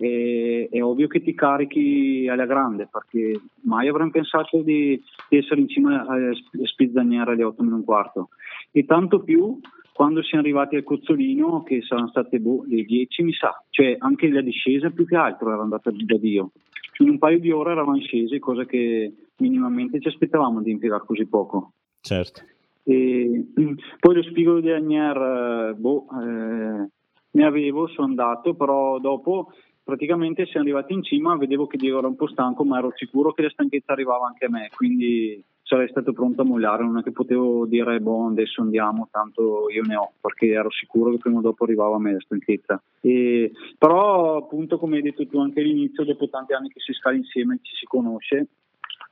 [0.01, 5.59] e, è ovvio che ti carichi alla grande perché mai avremmo pensato di, di essere
[5.59, 8.29] in cima alle sp- spizzaniere alle 8 meno un quarto
[8.71, 9.59] e tanto più
[9.99, 13.61] quando siamo arrivati al Cozzolino che saranno state boh, le 10 mi sa.
[13.69, 16.51] Cioè anche la discesa più che altro era andata da Dio.
[16.99, 21.25] In un paio di ore eravamo scesi cosa che minimamente ci aspettavamo di impiegare così
[21.25, 21.73] poco.
[21.99, 22.41] Certo.
[22.83, 26.89] e, mm, poi lo spigolo di Agnier, eh, boh, eh,
[27.31, 29.51] ne avevo, sono andato, però dopo
[29.83, 33.33] praticamente siamo arrivati in cima, vedevo che Diego era un po' stanco, ma ero sicuro
[33.33, 37.03] che la stanchezza arrivava anche a me, quindi sarei stato pronto a mollare, non è
[37.03, 41.37] che potevo dire boh adesso andiamo, tanto io ne ho, perché ero sicuro che prima
[41.37, 42.81] o dopo arrivava a me la stanchezza.
[43.01, 47.17] E, però appunto come hai detto tu anche all'inizio, dopo tanti anni che si scala
[47.17, 48.47] insieme, ci si conosce,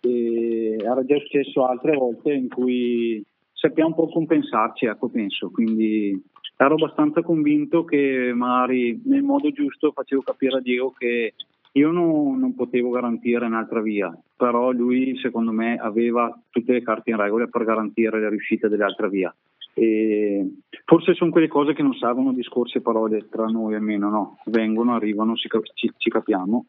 [0.01, 6.19] era già successo altre volte in cui sappiamo un po' compensarci, ecco penso, quindi
[6.57, 11.35] ero abbastanza convinto che magari nel modo giusto facevo capire a Diego che
[11.73, 17.11] io non, non, potevo garantire un'altra via, però lui secondo me aveva tutte le carte
[17.11, 19.33] in regola per garantire la riuscita dell'altra via.
[19.73, 24.37] E forse sono quelle cose che non servono discorsi e parole tra noi almeno, no?
[24.45, 26.65] Vengono, arrivano, ci, ci, ci capiamo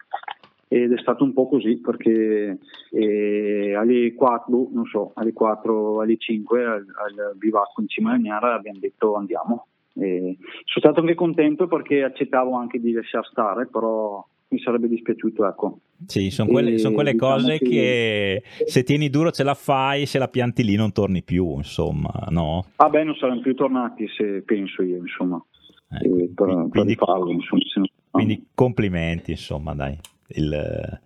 [0.71, 2.59] ed è stato un po' così perché
[2.91, 8.19] eh, alle 4, non so, alle 4, alle 5 al, al bivacco in cima alla
[8.19, 9.67] Gnara abbiamo detto andiamo.
[9.95, 15.47] E sono stato anche contento perché accettavo anche di lasciare stare, però mi sarebbe dispiaciuto,
[15.47, 15.81] ecco.
[16.07, 18.43] Sì, sono quelle, son quelle diciamo cose che...
[18.57, 18.65] che...
[18.67, 22.67] se tieni duro ce la fai, se la pianti lì non torni più, insomma, no?
[22.77, 25.43] Ah beh, non saranno più tornati se penso io, insomma.
[25.91, 27.63] Ecco, eh, per, quindi, per farlo, insomma,
[28.11, 29.99] quindi complimenti, insomma, dai.
[30.29, 31.01] Il,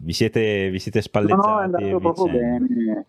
[0.00, 1.46] vi, siete, vi siete spallettati?
[1.46, 3.06] No, no, è andato proprio bene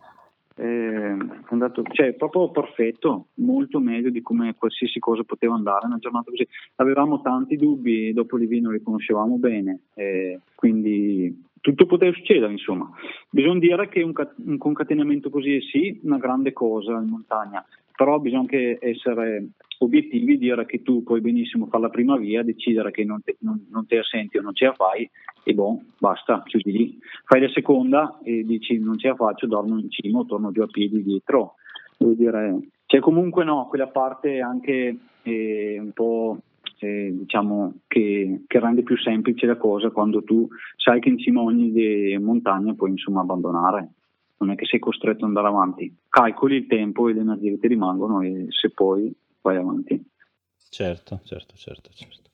[0.58, 1.18] eh,
[1.50, 6.48] andato, cioè, proprio perfetto, molto meglio di come qualsiasi cosa poteva andare una giornata così.
[6.76, 12.90] Avevamo tanti dubbi, dopo Livino li conoscevamo bene, eh, quindi tutto poteva succedere, insomma.
[13.30, 14.14] Bisogna dire che un,
[14.46, 20.38] un concatenamento così è sì una grande cosa in montagna, però bisogna anche essere obiettivi,
[20.38, 23.86] dire che tu puoi benissimo fare la prima via, decidere che non te, non, non
[23.86, 25.10] te la senti o non ce la fai
[25.44, 27.00] e boh, basta, chiudi lì.
[27.26, 30.62] Fai la seconda e dici non ce la faccio, dormo in cima o torno giù
[30.62, 31.56] a piedi dietro.
[31.98, 36.38] Devo dire, c'è comunque no, quella parte anche eh, un po'
[36.80, 41.42] eh, diciamo che, che, rende più semplice la cosa quando tu sai che in cima
[41.42, 43.90] ogni montagna puoi insomma abbandonare
[44.38, 45.96] non è che sei costretto ad andare avanti.
[46.10, 50.14] Calcoli il tempo e le energie che ti rimangono e se poi vai avanti
[50.70, 52.26] certo certo certo certo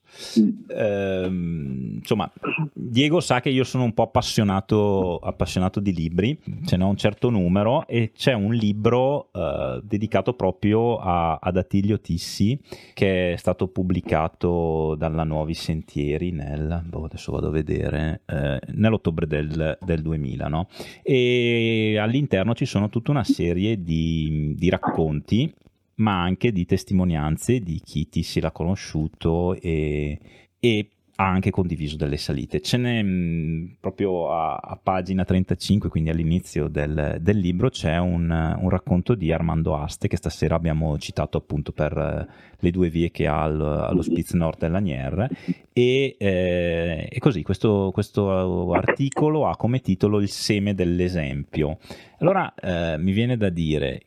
[0.67, 2.31] eh, insomma,
[2.73, 7.29] Diego sa che io sono un po' appassionato, appassionato di libri, ce n'è un certo
[7.29, 12.59] numero e c'è un libro eh, dedicato proprio a, ad Attilio Tissi
[12.93, 19.27] che è stato pubblicato dalla Nuovi Sentieri nel, boh, adesso vado a vedere, eh, nell'ottobre
[19.27, 20.67] del, del 2000 no?
[21.01, 25.53] e all'interno ci sono tutta una serie di, di racconti
[26.01, 30.19] ma anche di testimonianze di chi ti si l'ha conosciuto e,
[30.59, 32.61] e ha anche condiviso delle salite.
[32.61, 37.97] Ce n'è mh, mm, proprio a, a, pagina 35, quindi all'inizio del, del libro, c'è
[37.97, 42.89] un, un, racconto di Armando Aste che stasera abbiamo citato appunto per uh, le due
[42.89, 45.29] vie che ha al, allo Spitz Nord della Nier
[45.71, 51.77] e, eh, e così questo, questo, articolo ha come titolo Il seme dell'esempio.
[52.17, 54.01] Allora eh, mi viene da dire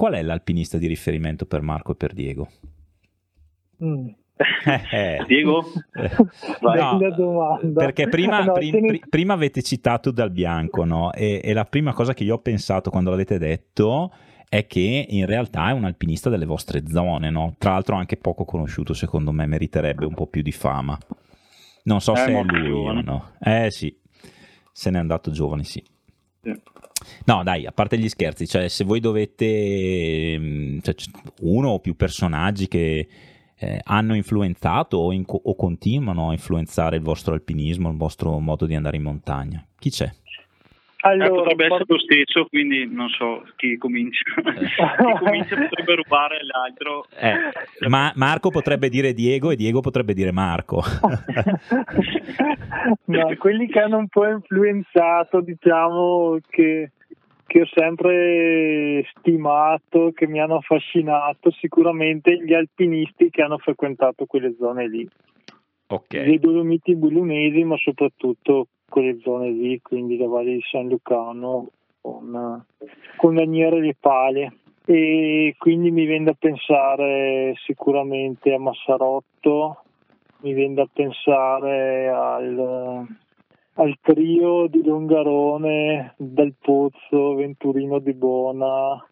[0.00, 2.48] Qual è l'alpinista di riferimento per Marco e per Diego?
[3.84, 4.08] Mm.
[5.28, 5.62] Diego?
[6.62, 9.00] no, perché prima, no, prim, ne...
[9.10, 11.12] prima, avete citato Dal Bianco no?
[11.12, 14.10] e, e, la prima cosa che io ho pensato quando l'avete detto
[14.48, 17.56] è che in realtà è un alpinista delle vostre zone, no?
[17.58, 20.98] tra l'altro anche poco conosciuto secondo me, meriterebbe un po' più di fama.
[21.82, 23.32] Non so è se è lui o no.
[23.38, 23.94] Eh sì,
[24.72, 25.84] se n'è andato giovane, sì.
[26.40, 26.58] sì.
[27.24, 30.94] No, dai, a parte gli scherzi, cioè se voi dovete mm, cioè,
[31.40, 33.08] uno o più personaggi che
[33.56, 38.66] eh, hanno influenzato o, in, o, continuano a influenzare il vostro alpinismo, il vostro modo
[38.66, 40.10] di andare in montagna, chi c'è?
[41.02, 44.22] Allora, eh, potrebbe essere lo stesso, quindi non so chi comincia.
[44.36, 44.66] Eh.
[44.66, 47.06] chi comincia potrebbe rubare l'altro.
[47.18, 47.32] Eh,
[47.88, 50.82] ma Marco potrebbe dire Diego e Diego potrebbe dire Marco.
[53.06, 56.90] no, quelli che hanno un po' influenzato, diciamo che,
[57.46, 64.54] che ho sempre stimato, che mi hanno affascinato, sicuramente gli alpinisti che hanno frequentato quelle
[64.58, 65.08] zone lì.
[65.92, 66.24] Okay.
[66.24, 71.68] Dei Dolomiti Bulunesi, ma soprattutto quelle zone lì, quindi la Valle di San Lucano
[72.02, 72.62] con,
[73.16, 74.52] con Laniere di Pale.
[74.84, 79.84] E quindi mi viene da pensare sicuramente a Massarotto,
[80.40, 83.06] mi viene da pensare al,
[83.74, 89.06] al trio di Longarone, Del Pozzo, Venturino di Bona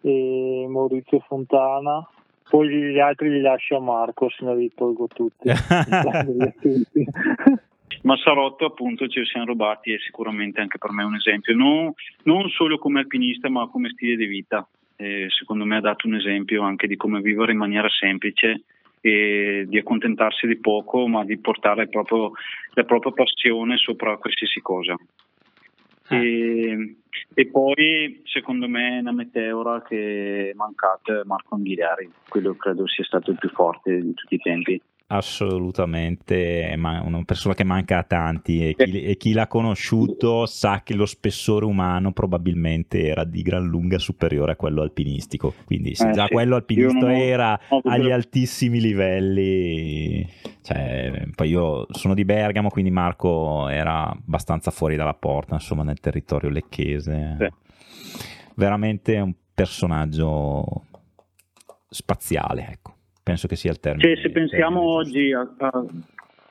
[0.00, 2.04] e Maurizio Fontana.
[2.48, 5.48] Poi gli altri li lascio a Marco, se ne li tolgo tutti.
[8.02, 11.92] Massarotto appunto ci siamo rubati è sicuramente anche per me un esempio, non,
[12.24, 14.66] non solo come alpinista ma come stile di vita.
[14.96, 18.64] Eh, secondo me ha dato un esempio anche di come vivere in maniera semplice
[19.00, 22.32] e di accontentarsi di poco ma di portare proprio
[22.74, 24.94] la propria passione sopra qualsiasi cosa.
[26.08, 26.16] Ah.
[26.16, 26.96] E,
[27.34, 33.04] e, poi secondo me una meteora che è mancata è Marco Anghigliari, quello credo sia
[33.04, 34.80] stato il più forte di tutti i tempi
[35.12, 40.82] assolutamente è una persona che manca a tanti e chi, e chi, l'ha conosciuto sa
[40.84, 46.10] che lo spessore umano probabilmente era di gran lunga superiore a quello alpinistico quindi se
[46.10, 46.32] eh, già sì.
[46.32, 50.28] quello alpinistico era agli altissimi livelli
[50.62, 55.98] cioè, poi io sono di Bergamo quindi Marco era abbastanza fuori dalla porta insomma nel
[55.98, 57.48] territorio lecchese sì.
[58.54, 60.84] veramente un personaggio
[61.88, 62.98] spaziale ecco
[63.30, 64.14] penso che sia il termine.
[64.14, 65.84] Cioè, se pensiamo oggi a, a,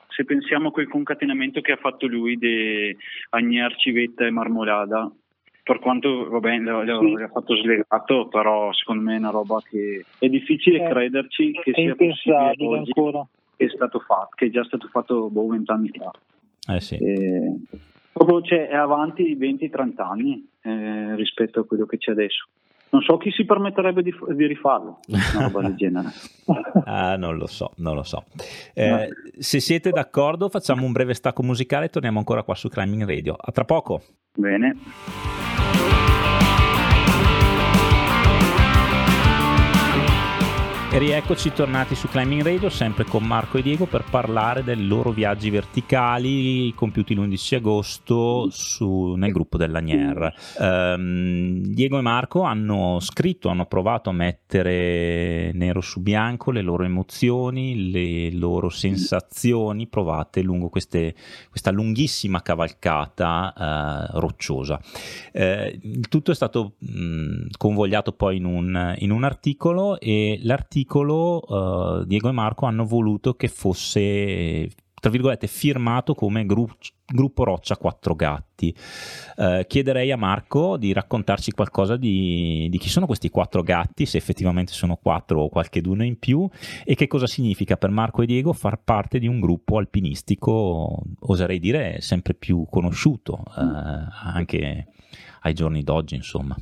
[0.08, 2.96] se pensiamo a quel concatenamento che ha fatto lui di
[3.30, 5.10] Agnier, Civetta e Marmolada,
[5.62, 10.84] per quanto vabbè, l'ha fatto slegato, però secondo me è una roba che è difficile
[10.84, 13.26] eh, crederci che sia possibile oggi ancora.
[13.56, 16.10] che è stato fatto, che è già stato fatto boh, vent'anni fa.
[16.74, 16.96] Eh sì.
[16.96, 17.56] E,
[18.12, 22.48] proprio cioè, è avanti 20-30 anni eh, rispetto a quello che c'è adesso
[22.90, 26.08] non so chi si permetterebbe di, di rifarlo, una roba del genere.
[26.84, 28.24] ah, non lo so, non lo so.
[28.74, 28.98] Eh, no.
[29.38, 33.36] Se siete d'accordo, facciamo un breve stacco musicale e torniamo ancora qua su Climbing Radio.
[33.38, 34.02] A tra poco.
[34.34, 34.76] Bene.
[40.92, 45.12] E rieccoci tornati su Climbing Radio, sempre con Marco e Diego per parlare dei loro
[45.12, 50.34] viaggi verticali compiuti l'11 agosto su, nel gruppo dell'Agnier.
[50.58, 56.82] Um, Diego e Marco hanno scritto, hanno provato a mettere nero su bianco le loro
[56.82, 61.14] emozioni, le loro sensazioni provate lungo queste,
[61.50, 64.80] questa lunghissima cavalcata uh, rocciosa.
[65.34, 70.78] Uh, il tutto è stato mh, convogliato poi in un, in un articolo e l'articolo
[70.80, 74.68] articolo uh, Diego e Marco hanno voluto che fosse
[75.00, 78.74] tra virgolette firmato come gru- gruppo Roccia Quattro Gatti.
[79.36, 84.18] Uh, chiederei a Marco di raccontarci qualcosa di, di, chi sono questi quattro gatti, se
[84.18, 86.46] effettivamente sono quattro o qualche d'uno in più,
[86.84, 91.58] e che cosa significa per Marco e Diego far parte di un gruppo alpinistico, oserei
[91.58, 94.88] dire, sempre più conosciuto, uh, anche
[95.40, 96.54] ai giorni d'oggi, insomma.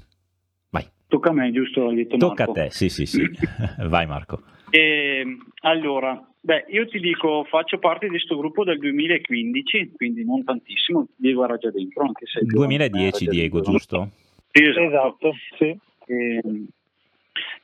[1.09, 1.91] Tocca a me, giusto?
[2.19, 2.51] Tocca Marco.
[2.51, 3.23] a te, sì, sì, sì.
[3.89, 4.43] Vai Marco.
[4.71, 5.25] E,
[5.63, 11.09] allora, beh, io ti dico, faccio parte di questo gruppo dal 2015, quindi non tantissimo.
[11.17, 12.45] Diego era già dentro, anche se...
[12.45, 13.73] 2010 Diego, dentro.
[13.73, 14.11] giusto?
[14.53, 14.87] Sì, esatto.
[14.87, 15.79] esatto sì.
[16.07, 16.67] E, e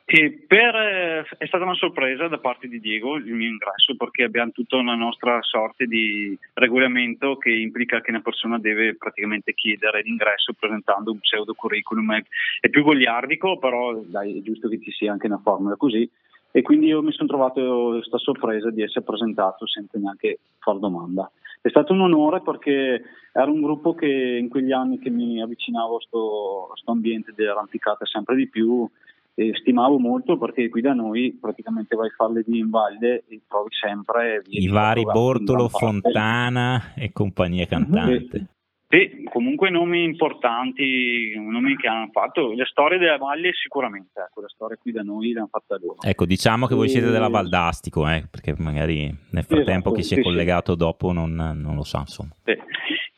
[0.04, 4.50] per, eh, è stata una sorpresa da parte di Diego il mio ingresso perché abbiamo
[4.50, 10.52] tutta una nostra sorte di regolamento che implica che una persona deve praticamente chiedere l'ingresso
[10.52, 12.22] presentando un pseudo curriculum.
[12.60, 16.08] È più goliardico, però dai, è giusto che ci sia anche una formula così.
[16.50, 21.28] E quindi io mi sono trovato questa sorpresa di essere presentato senza neanche far domanda.
[21.62, 25.96] È stato un onore perché era un gruppo che in quegli anni che mi avvicinavo
[25.96, 28.86] a questo ambiente dell'arrampicata sempre di più
[29.34, 33.42] e stimavo molto perché qui da noi praticamente vai a farle di in valle e
[33.48, 38.48] trovi sempre i vari Bortolo, Fontana e compagnia cantante.
[38.86, 44.48] Sì, comunque nomi importanti, nomi che hanno fatto le storie della valle sicuramente, ecco, la
[44.48, 45.96] storia qui da noi l'hanno fatta loro.
[46.00, 50.14] Ecco, diciamo che voi siete della Valdastico, eh, perché magari nel frattempo esatto, chi si
[50.14, 50.78] è sì, collegato sì.
[50.78, 52.30] dopo non, non, lo sa, insomma.
[52.44, 52.56] Sì.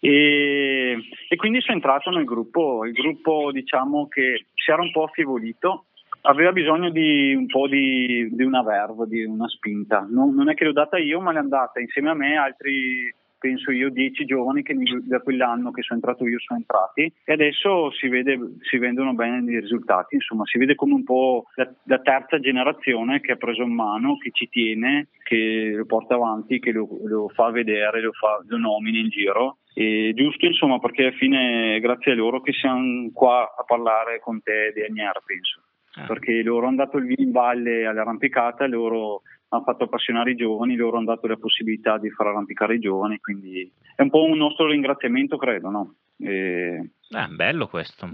[0.00, 0.96] E,
[1.28, 5.86] e, quindi sono entrato nel gruppo, il gruppo diciamo che si era un po' affievolito
[6.26, 10.06] aveva bisogno di un po' di, di una verve, di una spinta.
[10.08, 13.70] Non, non, è che l'ho data io, ma l'è andata insieme a me altri, penso
[13.70, 18.08] io, dieci giovani che da quell'anno che sono entrato io sono entrati e adesso si,
[18.08, 20.16] vede, si vedono bene i risultati.
[20.16, 24.18] Insomma, si vede come un po' la, la, terza generazione che ha preso in mano,
[24.18, 28.58] che ci tiene, che lo porta avanti, che lo, lo fa vedere, lo, fa, lo
[28.58, 29.58] nomina in giro.
[29.74, 34.20] E giusto insomma perché alla fine è grazie a loro che siamo qua a parlare
[34.20, 35.60] con te di Agnier penso
[35.96, 36.06] ah.
[36.06, 40.76] perché loro hanno dato il via in valle all'arrampicata, loro hanno fatto appassionare i giovani,
[40.76, 44.36] loro hanno dato la possibilità di far arrampicare i giovani, quindi è un po' un
[44.36, 45.94] nostro ringraziamento, credo, no?
[46.18, 46.90] E...
[47.08, 48.08] Eh, bello questo.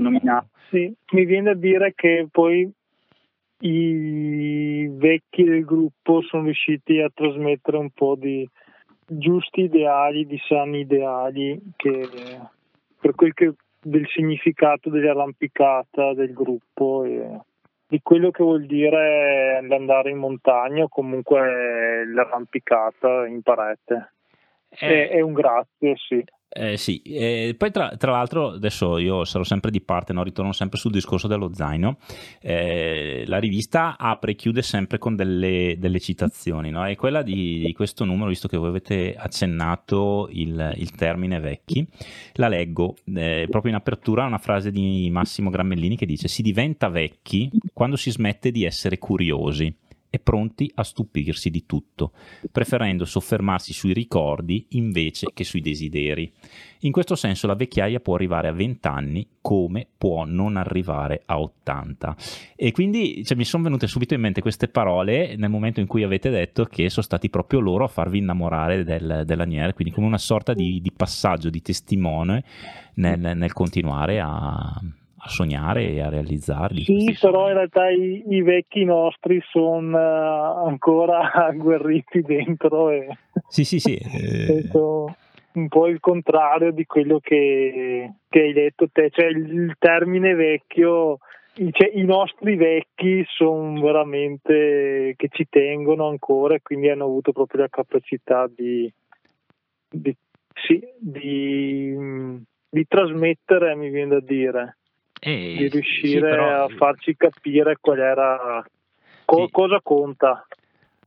[0.68, 2.70] Sì, mi viene a dire che poi
[3.60, 8.48] i vecchi del gruppo sono riusciti a trasmettere un po' di
[9.06, 12.08] giusti ideali, di sani ideali che
[12.98, 13.52] per quel che
[13.84, 17.40] del significato dell'arrampicata del gruppo e
[17.92, 24.12] di quello che vuol dire andare in montagna o comunque l'arrampicata in parete.
[24.70, 26.24] Eh, è, è un grazie, sì.
[26.54, 30.22] Eh, sì, eh, poi tra, tra, l'altro adesso io sarò sempre di parte, no?
[30.22, 31.96] ritorno sempre sul discorso dello zaino,
[32.42, 36.86] eh, la rivista apre e chiude sempre con delle, delle citazioni no?
[36.86, 41.86] e quella di, di, questo numero, visto che voi avete accennato il, il termine vecchi,
[42.34, 46.90] la leggo eh, proprio in apertura una frase di Massimo Grammellini che dice si diventa
[46.90, 49.74] vecchi quando si smette di essere curiosi
[50.14, 52.12] e pronti a stupirsi di tutto,
[52.52, 56.30] preferendo soffermarsi sui ricordi invece che sui desideri.
[56.80, 61.40] In questo senso la vecchiaia può arrivare a 20 anni come può non arrivare a
[61.40, 62.16] 80.
[62.54, 66.02] E quindi cioè, mi sono venute subito in mente queste parole nel momento in cui
[66.02, 70.18] avete detto che sono stati proprio loro a farvi innamorare del, dell'Anier, quindi come una
[70.18, 72.44] sorta di, di passaggio, di testimone
[72.96, 74.78] nel, nel continuare a
[75.24, 76.82] a sognare e a realizzarli.
[76.82, 82.90] Sì, però in realtà i, i vecchi nostri sono uh, ancora agguerriti dentro.
[82.90, 83.16] E
[83.48, 83.98] sì, sì, sì.
[84.12, 84.68] Eh...
[85.52, 90.34] un po' il contrario di quello che, che hai detto te, cioè il, il termine
[90.34, 91.18] vecchio.
[91.54, 97.60] Cioè, I nostri vecchi sono veramente che ci tengono ancora e quindi hanno avuto proprio
[97.60, 98.90] la capacità di,
[99.90, 100.16] di,
[100.54, 101.94] sì, di,
[102.70, 104.76] di trasmettere, mi viene da dire,
[105.24, 106.64] eh, di riuscire sì, però...
[106.64, 108.64] a farci capire qual era
[109.24, 109.52] co- sì.
[109.52, 110.46] cosa conta.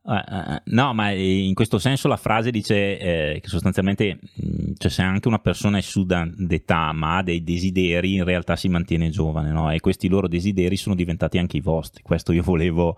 [0.02, 5.02] Uh, no, ma in questo senso la frase dice eh, che sostanzialmente mh, cioè se
[5.02, 9.50] anche una persona è su d'età ma ha dei desideri, in realtà si mantiene giovane,
[9.50, 9.68] no?
[9.72, 12.04] E questi loro desideri sono diventati anche i vostri.
[12.04, 12.96] Questo io volevo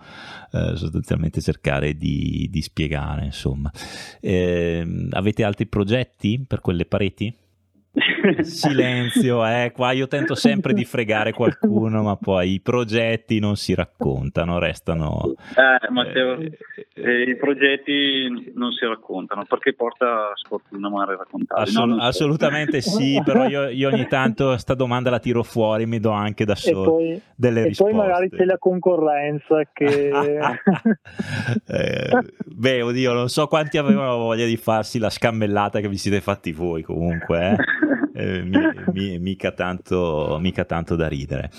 [0.52, 3.72] eh, sostanzialmente cercare di, di spiegare, insomma.
[4.20, 7.34] Eh, avete altri progetti per quelle pareti?
[8.40, 13.74] Silenzio, eh, qua io tento sempre di fregare qualcuno, ma poi i progetti non si
[13.74, 15.34] raccontano, restano...
[15.54, 16.58] Eh, Matteo, eh,
[16.94, 21.62] eh, i progetti non si raccontano perché porta sfortuna male raccontare.
[21.62, 22.98] Assol- no, assolutamente so.
[22.98, 26.54] sì, però io, io, ogni tanto sta domanda la tiro fuori, mi do anche da
[26.54, 27.92] solo poi, delle e risposte.
[27.92, 30.10] E poi magari c'è la concorrenza che...
[31.66, 36.20] eh, beh, oddio, non so quanti avevano voglia di farsi la scammellata che vi siete
[36.20, 37.56] fatti voi comunque, eh.
[38.18, 38.58] Eh, mi,
[38.92, 41.50] mi, mica, tanto, mica, tanto, da ridere.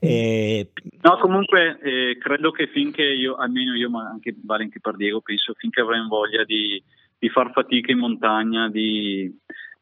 [0.00, 0.70] E...
[1.02, 5.52] No, comunque eh, credo che finché io, almeno io, ma anche vale per Diego, penso
[5.58, 6.82] finché avremo voglia di,
[7.18, 9.30] di far fatica in montagna, di,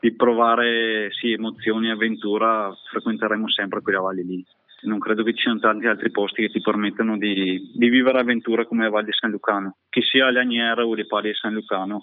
[0.00, 4.44] di provare sì, emozioni e avventura, frequenteremo sempre quelle valli lì.
[4.82, 8.66] Non credo che ci siano tanti altri posti che ti permettano di, di vivere avventure
[8.66, 12.02] come la Valle di San Lucano, che sia Laniera o le Pali di San Lucano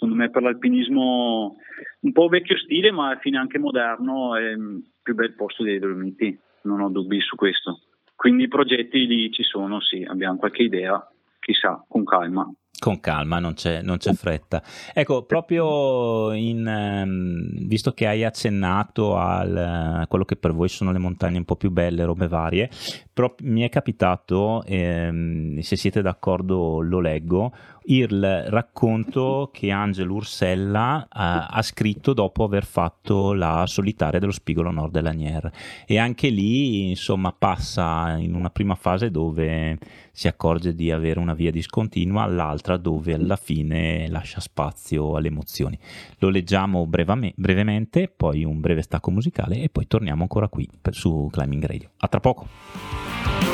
[0.00, 1.56] secondo me per l'alpinismo
[2.00, 5.78] un po' vecchio stile ma alla fine anche moderno è il più bel posto dei
[5.78, 7.80] Dolomiti, non ho dubbi su questo.
[8.16, 11.06] Quindi i progetti lì ci sono, sì, abbiamo qualche idea,
[11.38, 12.50] chissà, con calma.
[12.78, 14.62] Con calma, non c'è, non c'è fretta.
[14.94, 20.98] Ecco, proprio in, um, visto che hai accennato a quello che per voi sono le
[20.98, 22.70] montagne un po' più belle, robe varie,
[23.12, 27.52] pro- mi è capitato, ehm, se siete d'accordo lo leggo,
[27.90, 34.70] il racconto che Angelo Ursella ha, ha, scritto dopo aver fatto la solitaria dello Spigolo
[34.70, 35.50] Nord della Nier.
[35.86, 39.78] E anche lì insomma passa in una prima fase dove
[40.12, 45.78] si accorge di avere una via discontinua all'altra dove alla fine lascia spazio alle emozioni.
[46.18, 50.94] Lo leggiamo brevame, brevemente poi un breve stacco musicale e poi torniamo ancora qui per,
[50.94, 51.90] su Climbing Radio.
[51.98, 53.49] A tra poco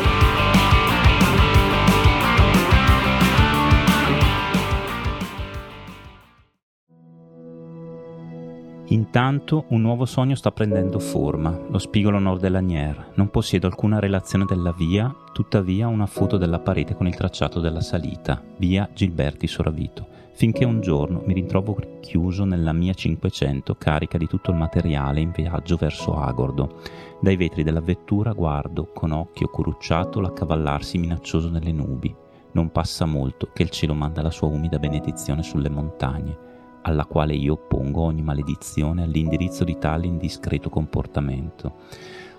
[8.91, 13.11] Intanto un nuovo sogno sta prendendo forma, lo spigolo nord dell'Agnier.
[13.15, 17.81] Non possiedo alcuna relazione della via, tuttavia una foto della parete con il tracciato della
[17.81, 24.29] salita, via Gilberti Soravito, finché un giorno mi ritrovo chiuso nella mia 500 carica di
[24.29, 26.81] tutto il materiale in viaggio verso Agordo.
[27.21, 32.15] Dai vetri della vettura guardo con occhio corrucciato l'accavallarsi minaccioso nelle nubi.
[32.53, 36.46] Non passa molto che il cielo manda la sua umida benedizione sulle montagne
[36.87, 41.75] alla quale io oppongo ogni maledizione all'indirizzo di tale indiscreto comportamento.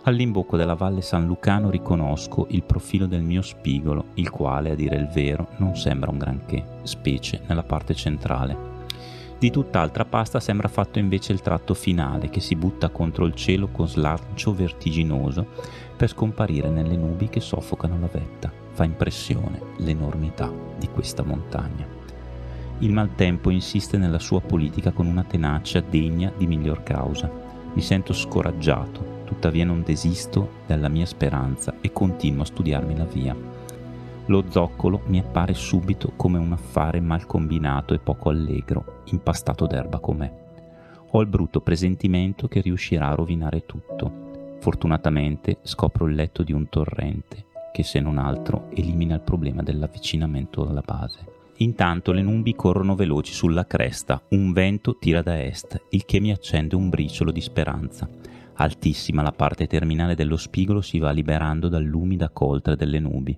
[0.04, 4.96] All'imbocco della valle San Lucano riconosco il profilo del mio spigolo, il quale, a dire
[4.96, 8.76] il vero, non sembra un granché, specie nella parte centrale.
[9.38, 13.68] Di tutt'altra pasta sembra fatto invece il tratto finale che si butta contro il cielo
[13.68, 15.46] con slancio vertiginoso
[15.98, 18.50] per scomparire nelle nubi che soffocano la vetta.
[18.72, 21.97] Fa impressione l'enormità di questa montagna.
[22.80, 27.28] Il maltempo insiste nella sua politica con una tenacia degna di miglior causa.
[27.74, 33.36] Mi sento scoraggiato, tuttavia non desisto dalla mia speranza e continuo a studiarmi la via.
[34.28, 39.98] Lo zoccolo mi appare subito come un affare mal combinato e poco allegro, impastato d'erba
[39.98, 40.32] com'è.
[41.12, 44.58] Ho il brutto presentimento che riuscirà a rovinare tutto.
[44.60, 50.68] Fortunatamente scopro il letto di un torrente, che se non altro elimina il problema dell'avvicinamento
[50.68, 51.37] alla base.
[51.60, 56.32] Intanto le nubi corrono veloci sulla cresta, un vento tira da est, il che mi
[56.32, 58.08] accende un briciolo di speranza.
[58.60, 63.36] Altissima la parte terminale dello spigolo si va liberando dall'umida coltre delle nubi.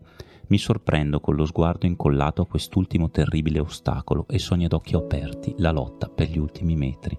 [0.48, 5.54] Mi sorprendo con lo sguardo incollato a quest'ultimo terribile ostacolo e sogno ad occhi aperti
[5.58, 7.18] la lotta per gli ultimi metri.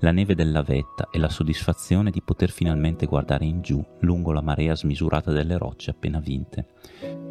[0.00, 4.42] La neve della vetta e la soddisfazione di poter finalmente guardare in giù lungo la
[4.42, 6.66] marea smisurata delle rocce appena vinte.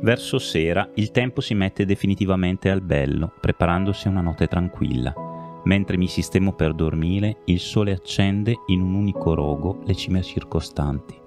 [0.03, 5.13] Verso sera il tempo si mette definitivamente al bello, preparandosi a una notte tranquilla.
[5.63, 11.17] Mentre mi sistemo per dormire, il sole accende in un unico rogo le cime circostanti.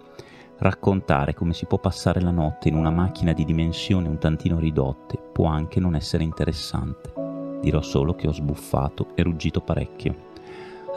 [0.58, 5.18] Raccontare come si può passare la notte in una macchina di dimensioni un tantino ridotte
[5.32, 7.14] può anche non essere interessante.
[7.62, 10.25] Dirò solo che ho sbuffato e ruggito parecchio.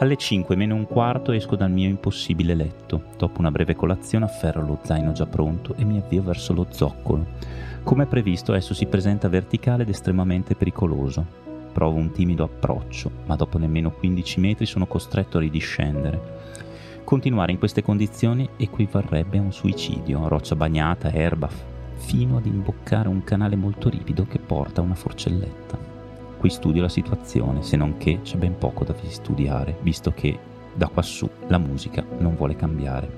[0.00, 3.02] Alle 5 meno un quarto esco dal mio impossibile letto.
[3.18, 7.26] Dopo una breve colazione afferro lo zaino già pronto e mi avvio verso lo zoccolo.
[7.82, 11.22] Come previsto esso si presenta verticale ed estremamente pericoloso.
[11.74, 16.38] Provo un timido approccio, ma dopo nemmeno 15 metri sono costretto a ridiscendere.
[17.04, 21.50] Continuare in queste condizioni equivarrebbe a un suicidio, roccia bagnata, erba,
[21.96, 25.89] fino ad imboccare un canale molto ripido che porta a una forcelletta.
[26.40, 30.38] Qui studio la situazione, se non che c'è ben poco da studiare, visto che
[30.74, 33.10] da quassù la musica non vuole cambiare.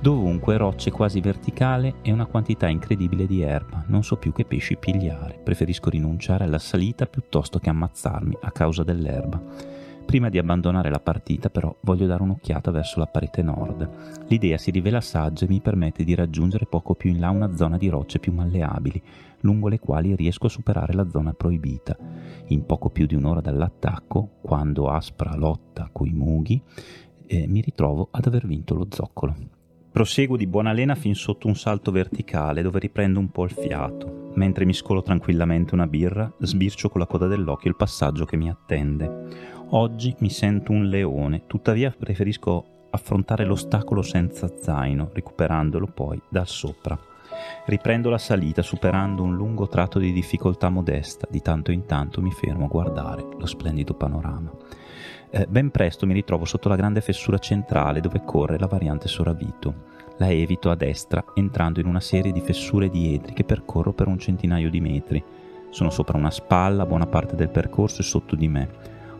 [0.00, 4.78] Dovunque rocce quasi verticale e una quantità incredibile di erba, non so più che pesci
[4.78, 9.38] pigliare, preferisco rinunciare alla salita piuttosto che ammazzarmi a causa dell'erba.
[10.06, 13.88] Prima di abbandonare la partita però voglio dare un'occhiata verso la parete nord.
[14.28, 17.76] L'idea si rivela saggia e mi permette di raggiungere poco più in là una zona
[17.76, 19.02] di rocce più malleabili,
[19.42, 21.96] lungo le quali riesco a superare la zona proibita.
[22.46, 26.60] In poco più di un'ora dall'attacco, quando aspra lotta coi mughi,
[27.26, 29.34] eh, mi ritrovo ad aver vinto lo zoccolo.
[29.92, 34.30] Proseguo di buona lena fin sotto un salto verticale dove riprendo un po' il fiato.
[34.34, 38.48] Mentre mi scolo tranquillamente una birra, sbircio con la coda dell'occhio il passaggio che mi
[38.48, 39.50] attende.
[39.74, 46.98] Oggi mi sento un leone, tuttavia preferisco affrontare l'ostacolo senza zaino, recuperandolo poi dal sopra.
[47.64, 52.30] Riprendo la salita superando un lungo tratto di difficoltà modesta, di tanto in tanto mi
[52.30, 54.50] fermo a guardare lo splendido panorama.
[55.30, 59.90] Eh, ben presto mi ritrovo sotto la grande fessura centrale dove corre la variante Soravito.
[60.18, 64.18] La evito a destra entrando in una serie di fessure dietri che percorro per un
[64.18, 65.24] centinaio di metri.
[65.70, 68.68] Sono sopra una spalla, buona parte del percorso è sotto di me.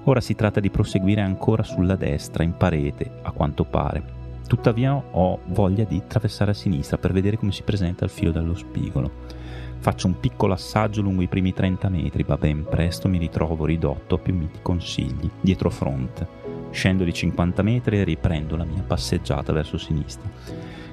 [0.05, 4.22] Ora si tratta di proseguire ancora sulla destra, in parete, a quanto pare.
[4.53, 8.55] Tuttavia ho voglia di attraversare a sinistra per vedere come si presenta il filo dello
[8.55, 9.11] spigolo.
[9.78, 14.16] Faccio un piccolo assaggio lungo i primi 30 metri, ma ben presto mi ritrovo ridotto
[14.16, 16.28] a più miti consigli, dietro fronte.
[16.70, 20.28] Scendo di 50 metri e riprendo la mia passeggiata verso sinistra.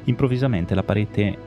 [0.06, 1.38] Improvvisamente la parete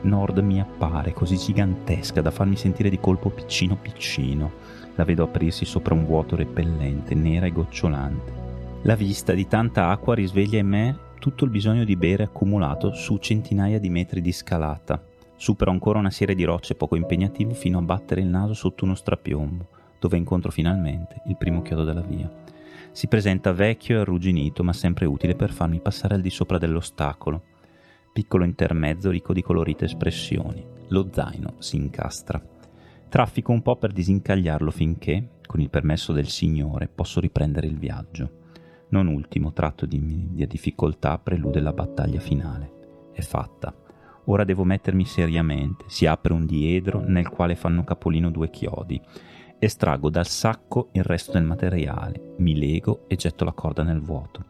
[0.00, 4.50] nord mi appare così gigantesca da farmi sentire di colpo piccino piccino
[4.94, 8.32] la vedo aprirsi sopra un vuoto repellente, nera e gocciolante.
[8.84, 13.18] La vista di tanta acqua risveglia in me tutto il bisogno di bere accumulato su
[13.18, 15.00] centinaia di metri di scalata.
[15.36, 18.94] Supero ancora una serie di rocce poco impegnative fino a battere il naso sotto uno
[18.94, 19.68] strapiombo,
[20.00, 22.28] dove incontro finalmente il primo chiodo della via.
[22.90, 27.42] Si presenta vecchio e arrugginito, ma sempre utile per farmi passare al di sopra dell'ostacolo.
[28.12, 30.64] Piccolo intermezzo ricco di colorite espressioni.
[30.88, 32.42] Lo zaino si incastra.
[33.08, 38.39] Traffico un po' per disincagliarlo finché, con il permesso del Signore, posso riprendere il viaggio.
[38.90, 40.00] Non ultimo tratto di,
[40.32, 43.10] di difficoltà prelude la battaglia finale.
[43.12, 43.72] È fatta.
[44.24, 45.84] Ora devo mettermi seriamente.
[45.86, 49.00] Si apre un diedro nel quale fanno capolino due chiodi.
[49.60, 54.46] Estraggo dal sacco il resto del materiale, mi lego e getto la corda nel vuoto.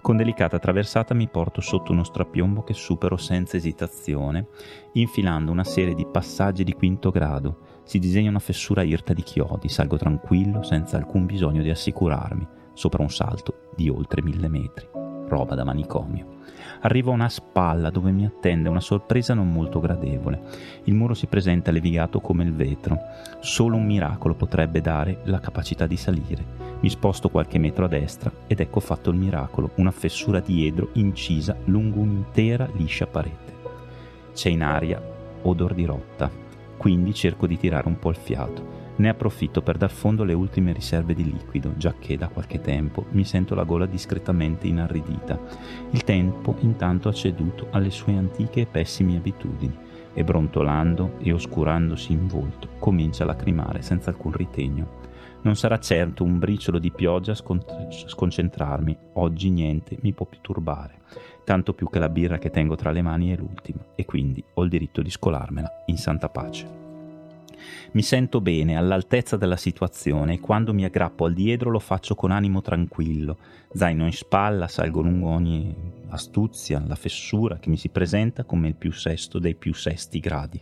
[0.00, 4.48] Con delicata traversata mi porto sotto uno strapiombo che supero senza esitazione,
[4.92, 9.68] infilando una serie di passaggi di quinto grado, si disegna una fessura irta di chiodi,
[9.68, 14.86] salgo tranquillo, senza alcun bisogno di assicurarmi, sopra un salto di oltre mille metri.
[15.26, 16.32] Roba da manicomio.
[16.82, 20.42] Arrivo a una spalla dove mi attende una sorpresa non molto gradevole.
[20.84, 22.98] Il muro si presenta levigato come il vetro.
[23.40, 26.44] Solo un miracolo potrebbe dare la capacità di salire.
[26.80, 30.90] Mi sposto qualche metro a destra ed ecco fatto il miracolo, una fessura di edro
[30.92, 33.52] incisa lungo un'intera liscia parete.
[34.34, 35.00] C'è in aria
[35.42, 36.44] odor di rotta
[36.76, 38.82] quindi cerco di tirare un po' il fiato.
[38.96, 43.06] Ne approfitto per dar fondo alle ultime riserve di liquido, già che da qualche tempo
[43.10, 45.38] mi sento la gola discretamente inarridita.
[45.90, 49.76] Il tempo intanto ha ceduto alle sue antiche e pessime abitudini
[50.12, 55.02] e brontolando e oscurandosi in volto comincia a lacrimare senza alcun ritegno.
[55.42, 61.02] Non sarà certo un briciolo di pioggia a sconcentrarmi, oggi niente mi può più turbare
[61.44, 64.62] tanto più che la birra che tengo tra le mani è l'ultima e quindi ho
[64.64, 66.83] il diritto di scolarmela in santa pace.
[67.92, 72.30] Mi sento bene, all'altezza della situazione e quando mi aggrappo al diedro lo faccio con
[72.30, 73.38] animo tranquillo,
[73.72, 75.74] zaino in spalla, salgo lungo ogni
[76.08, 80.60] astuzia, la fessura che mi si presenta come il più sesto dei più sesti gradi.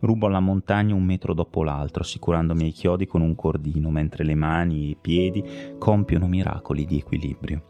[0.00, 4.34] Rubo alla montagna un metro dopo l'altro, assicurandomi ai chiodi con un cordino, mentre le
[4.34, 5.44] mani e i piedi
[5.78, 7.64] compiono miracoli di equilibrio.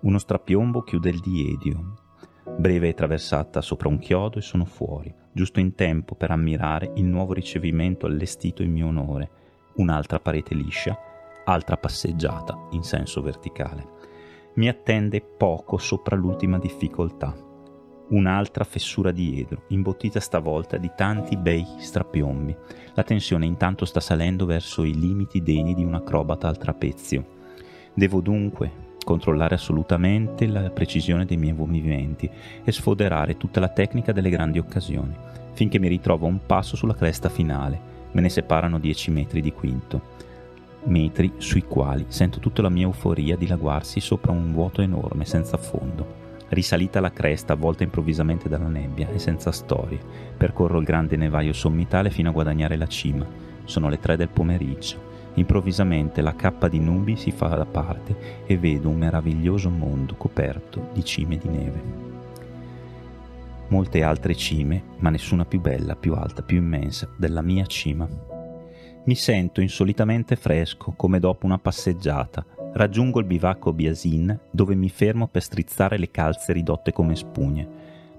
[0.00, 1.94] Uno strapiombo chiude il diedio.
[2.58, 7.34] Breve traversata sopra un chiodo e sono fuori, giusto in tempo per ammirare il nuovo
[7.34, 9.30] ricevimento allestito in mio onore.
[9.74, 10.98] Un'altra parete liscia,
[11.44, 13.86] altra passeggiata in senso verticale.
[14.54, 17.36] Mi attende poco sopra l'ultima difficoltà
[18.08, 22.56] un'altra fessura dietro, imbottita stavolta di tanti bei strapiombi.
[22.94, 27.34] La tensione intanto sta salendo verso i limiti degni di un acrobata al trapezio.
[27.92, 32.28] Devo dunque controllare assolutamente la precisione dei miei movimenti
[32.64, 35.14] e sfoderare tutta la tecnica delle grandi occasioni,
[35.52, 37.94] finché mi ritrovo a un passo sulla cresta finale.
[38.10, 40.14] Me ne separano 10 metri di quinto.
[40.84, 46.24] Metri sui quali sento tutta la mia euforia dilaguarsi sopra un vuoto enorme senza fondo
[46.48, 49.98] Risalita la cresta, avvolta improvvisamente dalla nebbia e senza storie,
[50.36, 53.26] percorro il grande nevaio sommitale fino a guadagnare la cima.
[53.64, 55.05] Sono le tre del pomeriggio.
[55.36, 60.90] Improvvisamente la cappa di nubi si fa da parte e vedo un meraviglioso mondo coperto
[60.92, 61.82] di cime di neve.
[63.68, 68.06] Molte altre cime, ma nessuna più bella, più alta, più immensa della mia cima.
[69.04, 72.44] Mi sento insolitamente fresco, come dopo una passeggiata,
[72.76, 77.66] Raggiungo il bivacco Biasin dove mi fermo per strizzare le calze ridotte come spugne.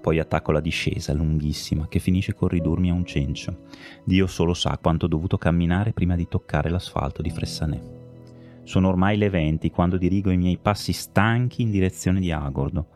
[0.07, 3.65] Poi attacco la discesa lunghissima che finisce col ridurmi a un cencio.
[4.05, 7.83] Dio solo sa quanto ho dovuto camminare prima di toccare l'asfalto di Fressanet.
[8.63, 12.87] Sono ormai le venti quando dirigo i miei passi stanchi in direzione di Agordo.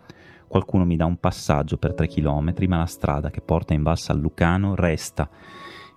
[0.47, 4.13] Qualcuno mi dà un passaggio per tre chilometri, ma la strada che porta in bassa
[4.13, 5.29] al Lucano resta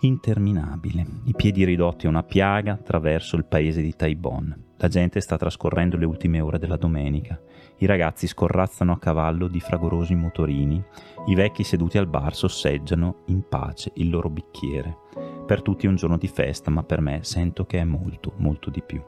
[0.00, 4.64] interminabile, i piedi ridotti a una piaga attraverso il paese di Taibon.
[4.78, 7.40] La gente sta trascorrendo le ultime ore della domenica.
[7.78, 10.82] I ragazzi scorrazzano a cavallo di fragorosi motorini.
[11.26, 14.98] I vecchi seduti al bar sosseggiano in pace il loro bicchiere.
[15.44, 18.70] Per tutti è un giorno di festa, ma per me sento che è molto, molto
[18.70, 19.02] di più.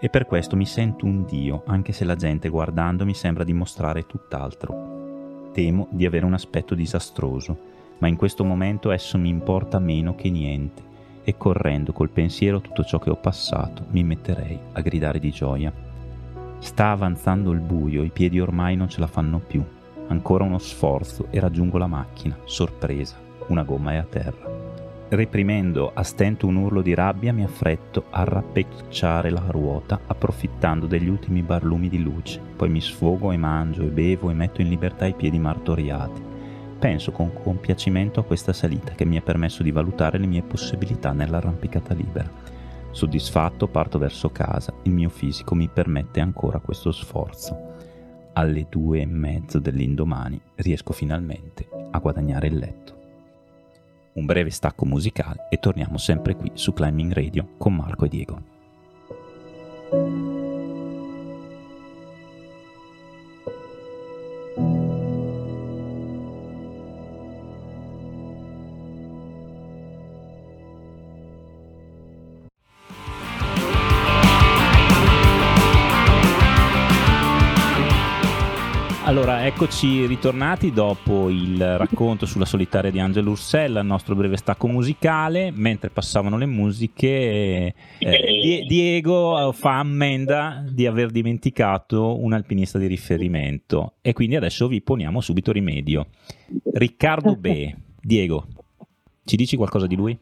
[0.00, 5.50] E per questo mi sento un dio, anche se la gente guardandomi sembra dimostrare tutt'altro.
[5.52, 7.58] Temo di avere un aspetto disastroso,
[7.98, 10.88] ma in questo momento esso mi importa meno che niente
[11.22, 15.88] e correndo col pensiero tutto ciò che ho passato mi metterei a gridare di gioia.
[16.60, 19.64] Sta avanzando il buio, i piedi ormai non ce la fanno più.
[20.08, 23.16] Ancora uno sforzo e raggiungo la macchina, sorpresa,
[23.48, 24.68] una gomma è a terra.
[25.08, 31.08] Reprimendo a stento un urlo di rabbia, mi affretto a rappecciare la ruota, approfittando degli
[31.08, 32.40] ultimi barlumi di luce.
[32.56, 36.22] Poi mi sfogo e mangio e bevo e metto in libertà i piedi martoriati.
[36.78, 41.12] Penso con compiacimento a questa salita che mi ha permesso di valutare le mie possibilità
[41.12, 42.30] nell'arrampicata libera.
[42.92, 47.68] Soddisfatto parto verso casa, il mio fisico mi permette ancora questo sforzo.
[48.32, 52.98] Alle due e mezzo dell'indomani riesco finalmente a guadagnare il letto.
[54.12, 58.59] Un breve stacco musicale e torniamo sempre qui su Climbing Radio con Marco e Diego.
[79.62, 85.52] Eccoci ritornati dopo il racconto sulla solitaria di Angelo Ursella, il nostro breve stacco musicale.
[85.54, 93.96] Mentre passavano le musiche, eh, Diego fa ammenda di aver dimenticato un alpinista di riferimento
[94.00, 96.06] e quindi adesso vi poniamo subito rimedio.
[96.72, 97.76] Riccardo Be.
[98.00, 98.46] Diego,
[99.26, 100.18] ci dici qualcosa di lui?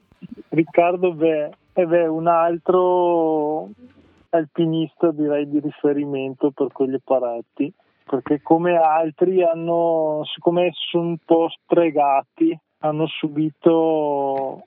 [0.49, 3.69] Riccardo Be è un altro
[4.31, 7.73] alpinista direi di riferimento per quelle pareti
[8.09, 14.65] perché come altri hanno, siccome sono un po' stregati, hanno subito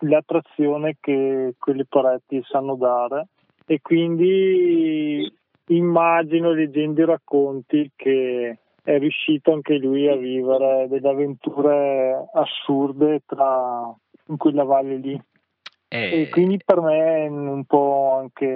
[0.00, 3.28] l'attrazione che quelle pareti sanno dare
[3.66, 5.32] e quindi
[5.68, 13.94] immagino leggendo i racconti che è riuscito anche lui a vivere delle avventure assurde tra,
[14.26, 15.22] in quella valle lì.
[15.88, 16.22] E...
[16.22, 18.46] e quindi per me è un po' anche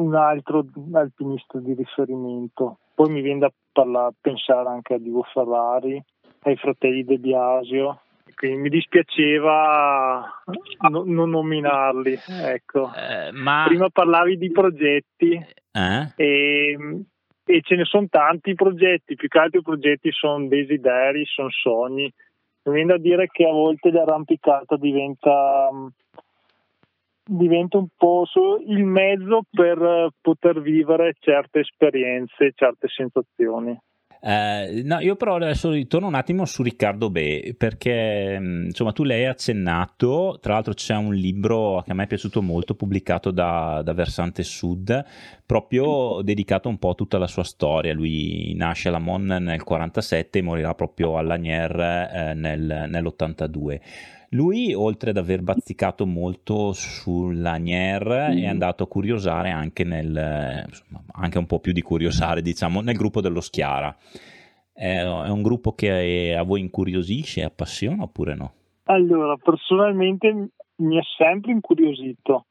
[0.00, 2.78] un altro alpinista di riferimento.
[2.94, 6.02] Poi mi viene da parlare, pensare anche a Divo Ferrari,
[6.42, 8.00] ai fratelli De Biasio,
[8.34, 10.42] quindi mi dispiaceva
[10.88, 12.18] no, non nominarli.
[12.26, 12.90] Ecco.
[12.94, 13.64] Eh, ma...
[13.66, 15.32] Prima parlavi di progetti
[15.72, 16.12] eh?
[16.16, 17.04] e,
[17.44, 22.10] e, ce ne sono tanti progetti, più che altro i progetti sono desideri, sono sogni.
[22.62, 25.68] Mi viene da dire che a volte l'arrampicata diventa
[27.30, 28.24] diventa un po'
[28.66, 33.78] il mezzo per poter vivere certe esperienze, certe sensazioni.
[34.22, 39.02] Eh, no, io però adesso ritorno un attimo su Riccardo B, perché mm, insomma tu
[39.02, 43.30] lei hai accennato, tra l'altro c'è un libro che a me è piaciuto molto, pubblicato
[43.30, 45.04] da, da Versante Sud,
[45.46, 47.94] proprio dedicato un po' a tutta la sua storia.
[47.94, 53.80] Lui nasce a Lamon nel 47 e morirà proprio a Lanier eh, nel, nell'82.
[54.32, 58.38] Lui, oltre ad aver bazzicato molto sulla Nier, mm.
[58.38, 62.96] è andato a curiosare anche nel, insomma, anche un po' più di curiosare, diciamo, nel
[62.96, 63.96] gruppo dello Schiara.
[64.72, 68.52] È, è un gruppo che a voi incuriosisce, appassiona oppure no?
[68.84, 72.46] Allora, personalmente mi è sempre incuriosito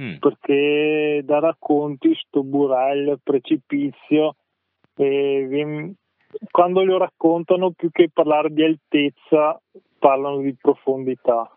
[0.00, 0.18] mm.
[0.18, 4.36] perché da racconti sto burel, precipizio,
[4.94, 5.46] e
[6.50, 9.60] quando lo raccontano più che parlare di altezza
[9.98, 11.50] parlano di profondità.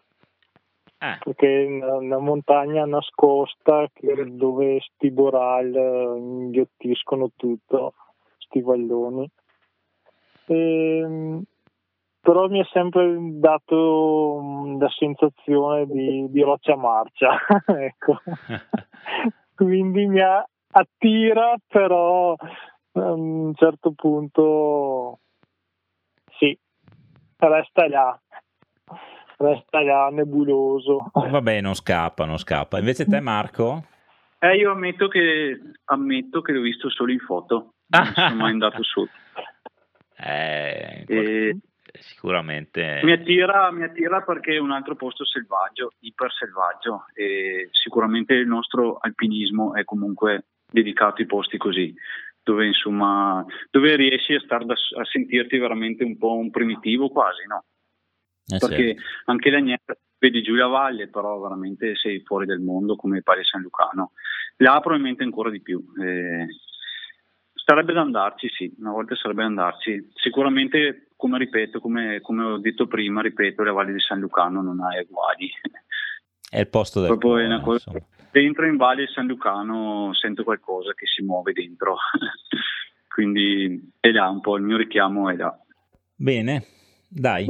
[1.01, 1.17] Ah.
[1.23, 3.88] Perché è una montagna nascosta
[4.27, 5.73] dove sti boral
[6.17, 7.93] inghiottiscono tutto,
[8.38, 9.30] sti valloni.
[10.45, 11.43] E, ehm,
[12.21, 18.19] però mi ha sempre dato la sensazione di, di roccia marcia, ecco.
[19.55, 20.21] Quindi mi
[20.71, 22.36] attira, però
[22.94, 25.20] a un certo punto
[26.38, 26.58] sì,
[27.38, 28.20] resta là
[29.40, 31.10] resta là nebuloso.
[31.14, 32.78] Vabbè, non scappa, non scappa.
[32.78, 33.86] Invece te, Marco?
[34.38, 38.84] Eh, io ammetto che, ammetto che l'ho visto solo in foto, non sono mai andato
[38.84, 39.08] su.
[40.18, 41.58] Eh, e
[42.00, 43.02] sicuramente.
[43.04, 48.48] Mi attira, mi attira, perché è un altro posto selvaggio, iper selvaggio, e sicuramente il
[48.48, 51.94] nostro alpinismo è comunque dedicato ai posti così.
[52.44, 57.66] Dove, insomma, dove riesci a, da, a sentirti veramente un po' un primitivo quasi, no?
[58.52, 59.02] Eh perché certo.
[59.26, 63.62] anche la Niera, vedi Giulia Valle, però veramente sei fuori del mondo come pare San
[63.62, 64.14] Lucano.
[64.58, 65.84] Là probabilmente ancora di più.
[66.02, 66.48] Eh,
[67.54, 70.10] sarebbe da andarci, sì, una volta sarebbe da andarci.
[70.16, 74.80] Sicuramente, come ripeto, come, come ho detto prima, ripeto, la Valle di San Lucano non
[74.82, 75.52] ha uguali.
[76.50, 77.92] È il posto del Proprio cuore, cosa,
[78.32, 81.97] Dentro in Valle San Lucano sento qualcosa che si muove dentro.
[83.07, 85.57] Quindi è là un po' il mio richiamo è là.
[86.15, 86.63] Bene,
[87.07, 87.49] dai,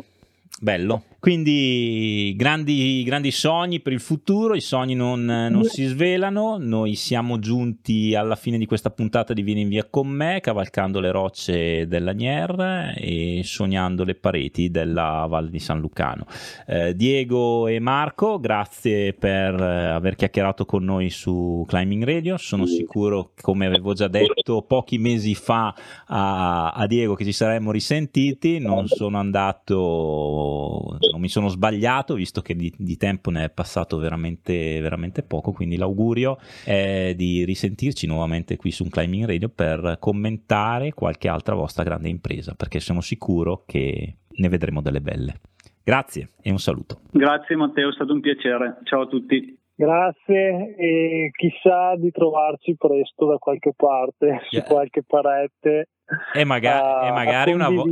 [0.61, 1.03] Bello.
[1.20, 7.39] Quindi grandi, grandi, sogni per il futuro, i sogni non, non, si svelano, noi siamo
[7.39, 11.88] giunti alla fine di questa puntata di Vieni in via con me, cavalcando le rocce
[11.88, 16.26] della Nier e sognando le pareti della Valle di San Lucano.
[16.65, 22.65] Eh, Diego e Marco, grazie per eh, aver chiacchierato con noi su Climbing Radio, sono
[22.65, 25.76] sicuro, come avevo già detto pochi mesi fa
[26.07, 32.41] a, a Diego, che ci saremmo risentiti, non sono andato non mi sono sbagliato, visto
[32.41, 38.07] che di, di tempo ne è passato veramente, veramente, poco, quindi l'augurio è di risentirci
[38.07, 43.01] nuovamente qui su un Climbing Radio per commentare qualche altra vostra grande impresa, perché sono
[43.01, 45.36] sicuro che ne vedremo delle belle.
[45.84, 47.01] Grazie e un saluto.
[47.12, 48.78] Grazie Matteo, è stato un piacere.
[48.84, 49.57] Ciao a tutti.
[49.74, 54.41] Grazie e chissà di trovarci presto da qualche parte, yeah.
[54.49, 55.88] su qualche parete
[56.34, 57.86] e, maga- e, magari una vo-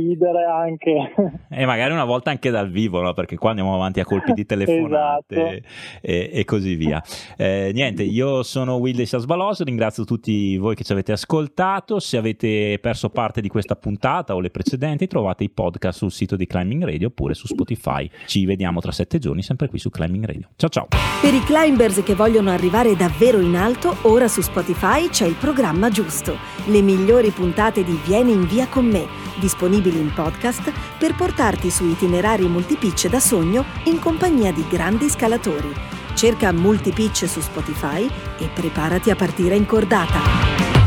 [0.50, 1.14] anche.
[1.50, 3.12] e magari una volta anche dal vivo, no?
[3.12, 5.66] perché qua andiamo avanti a colpi di telefonate esatto.
[6.00, 7.02] e, e, così via.
[7.36, 11.98] Eh, niente, io sono Will de Sasbalos, ringrazio tutti voi che ci avete ascoltato.
[11.98, 16.36] Se avete perso parte di questa puntata o le precedenti, trovate i podcast sul sito
[16.36, 18.08] di Climbing Radio oppure su Spotify.
[18.26, 20.48] Ci vediamo tra sette giorni, sempre qui su Climbing Radio.
[20.56, 20.86] Ciao ciao!
[21.20, 25.90] Per i climbers che vogliono arrivare davvero in alto, ora su Spotify c'è il programma
[25.90, 26.36] giusto.
[26.66, 29.06] Le migliori puntate di Vieni in via con me,
[29.38, 35.70] disponibili in podcast per portarti su itinerari multipitch da sogno in compagnia di grandi scalatori.
[36.14, 40.77] Cerca Multipitch su Spotify e preparati a partire in cordata.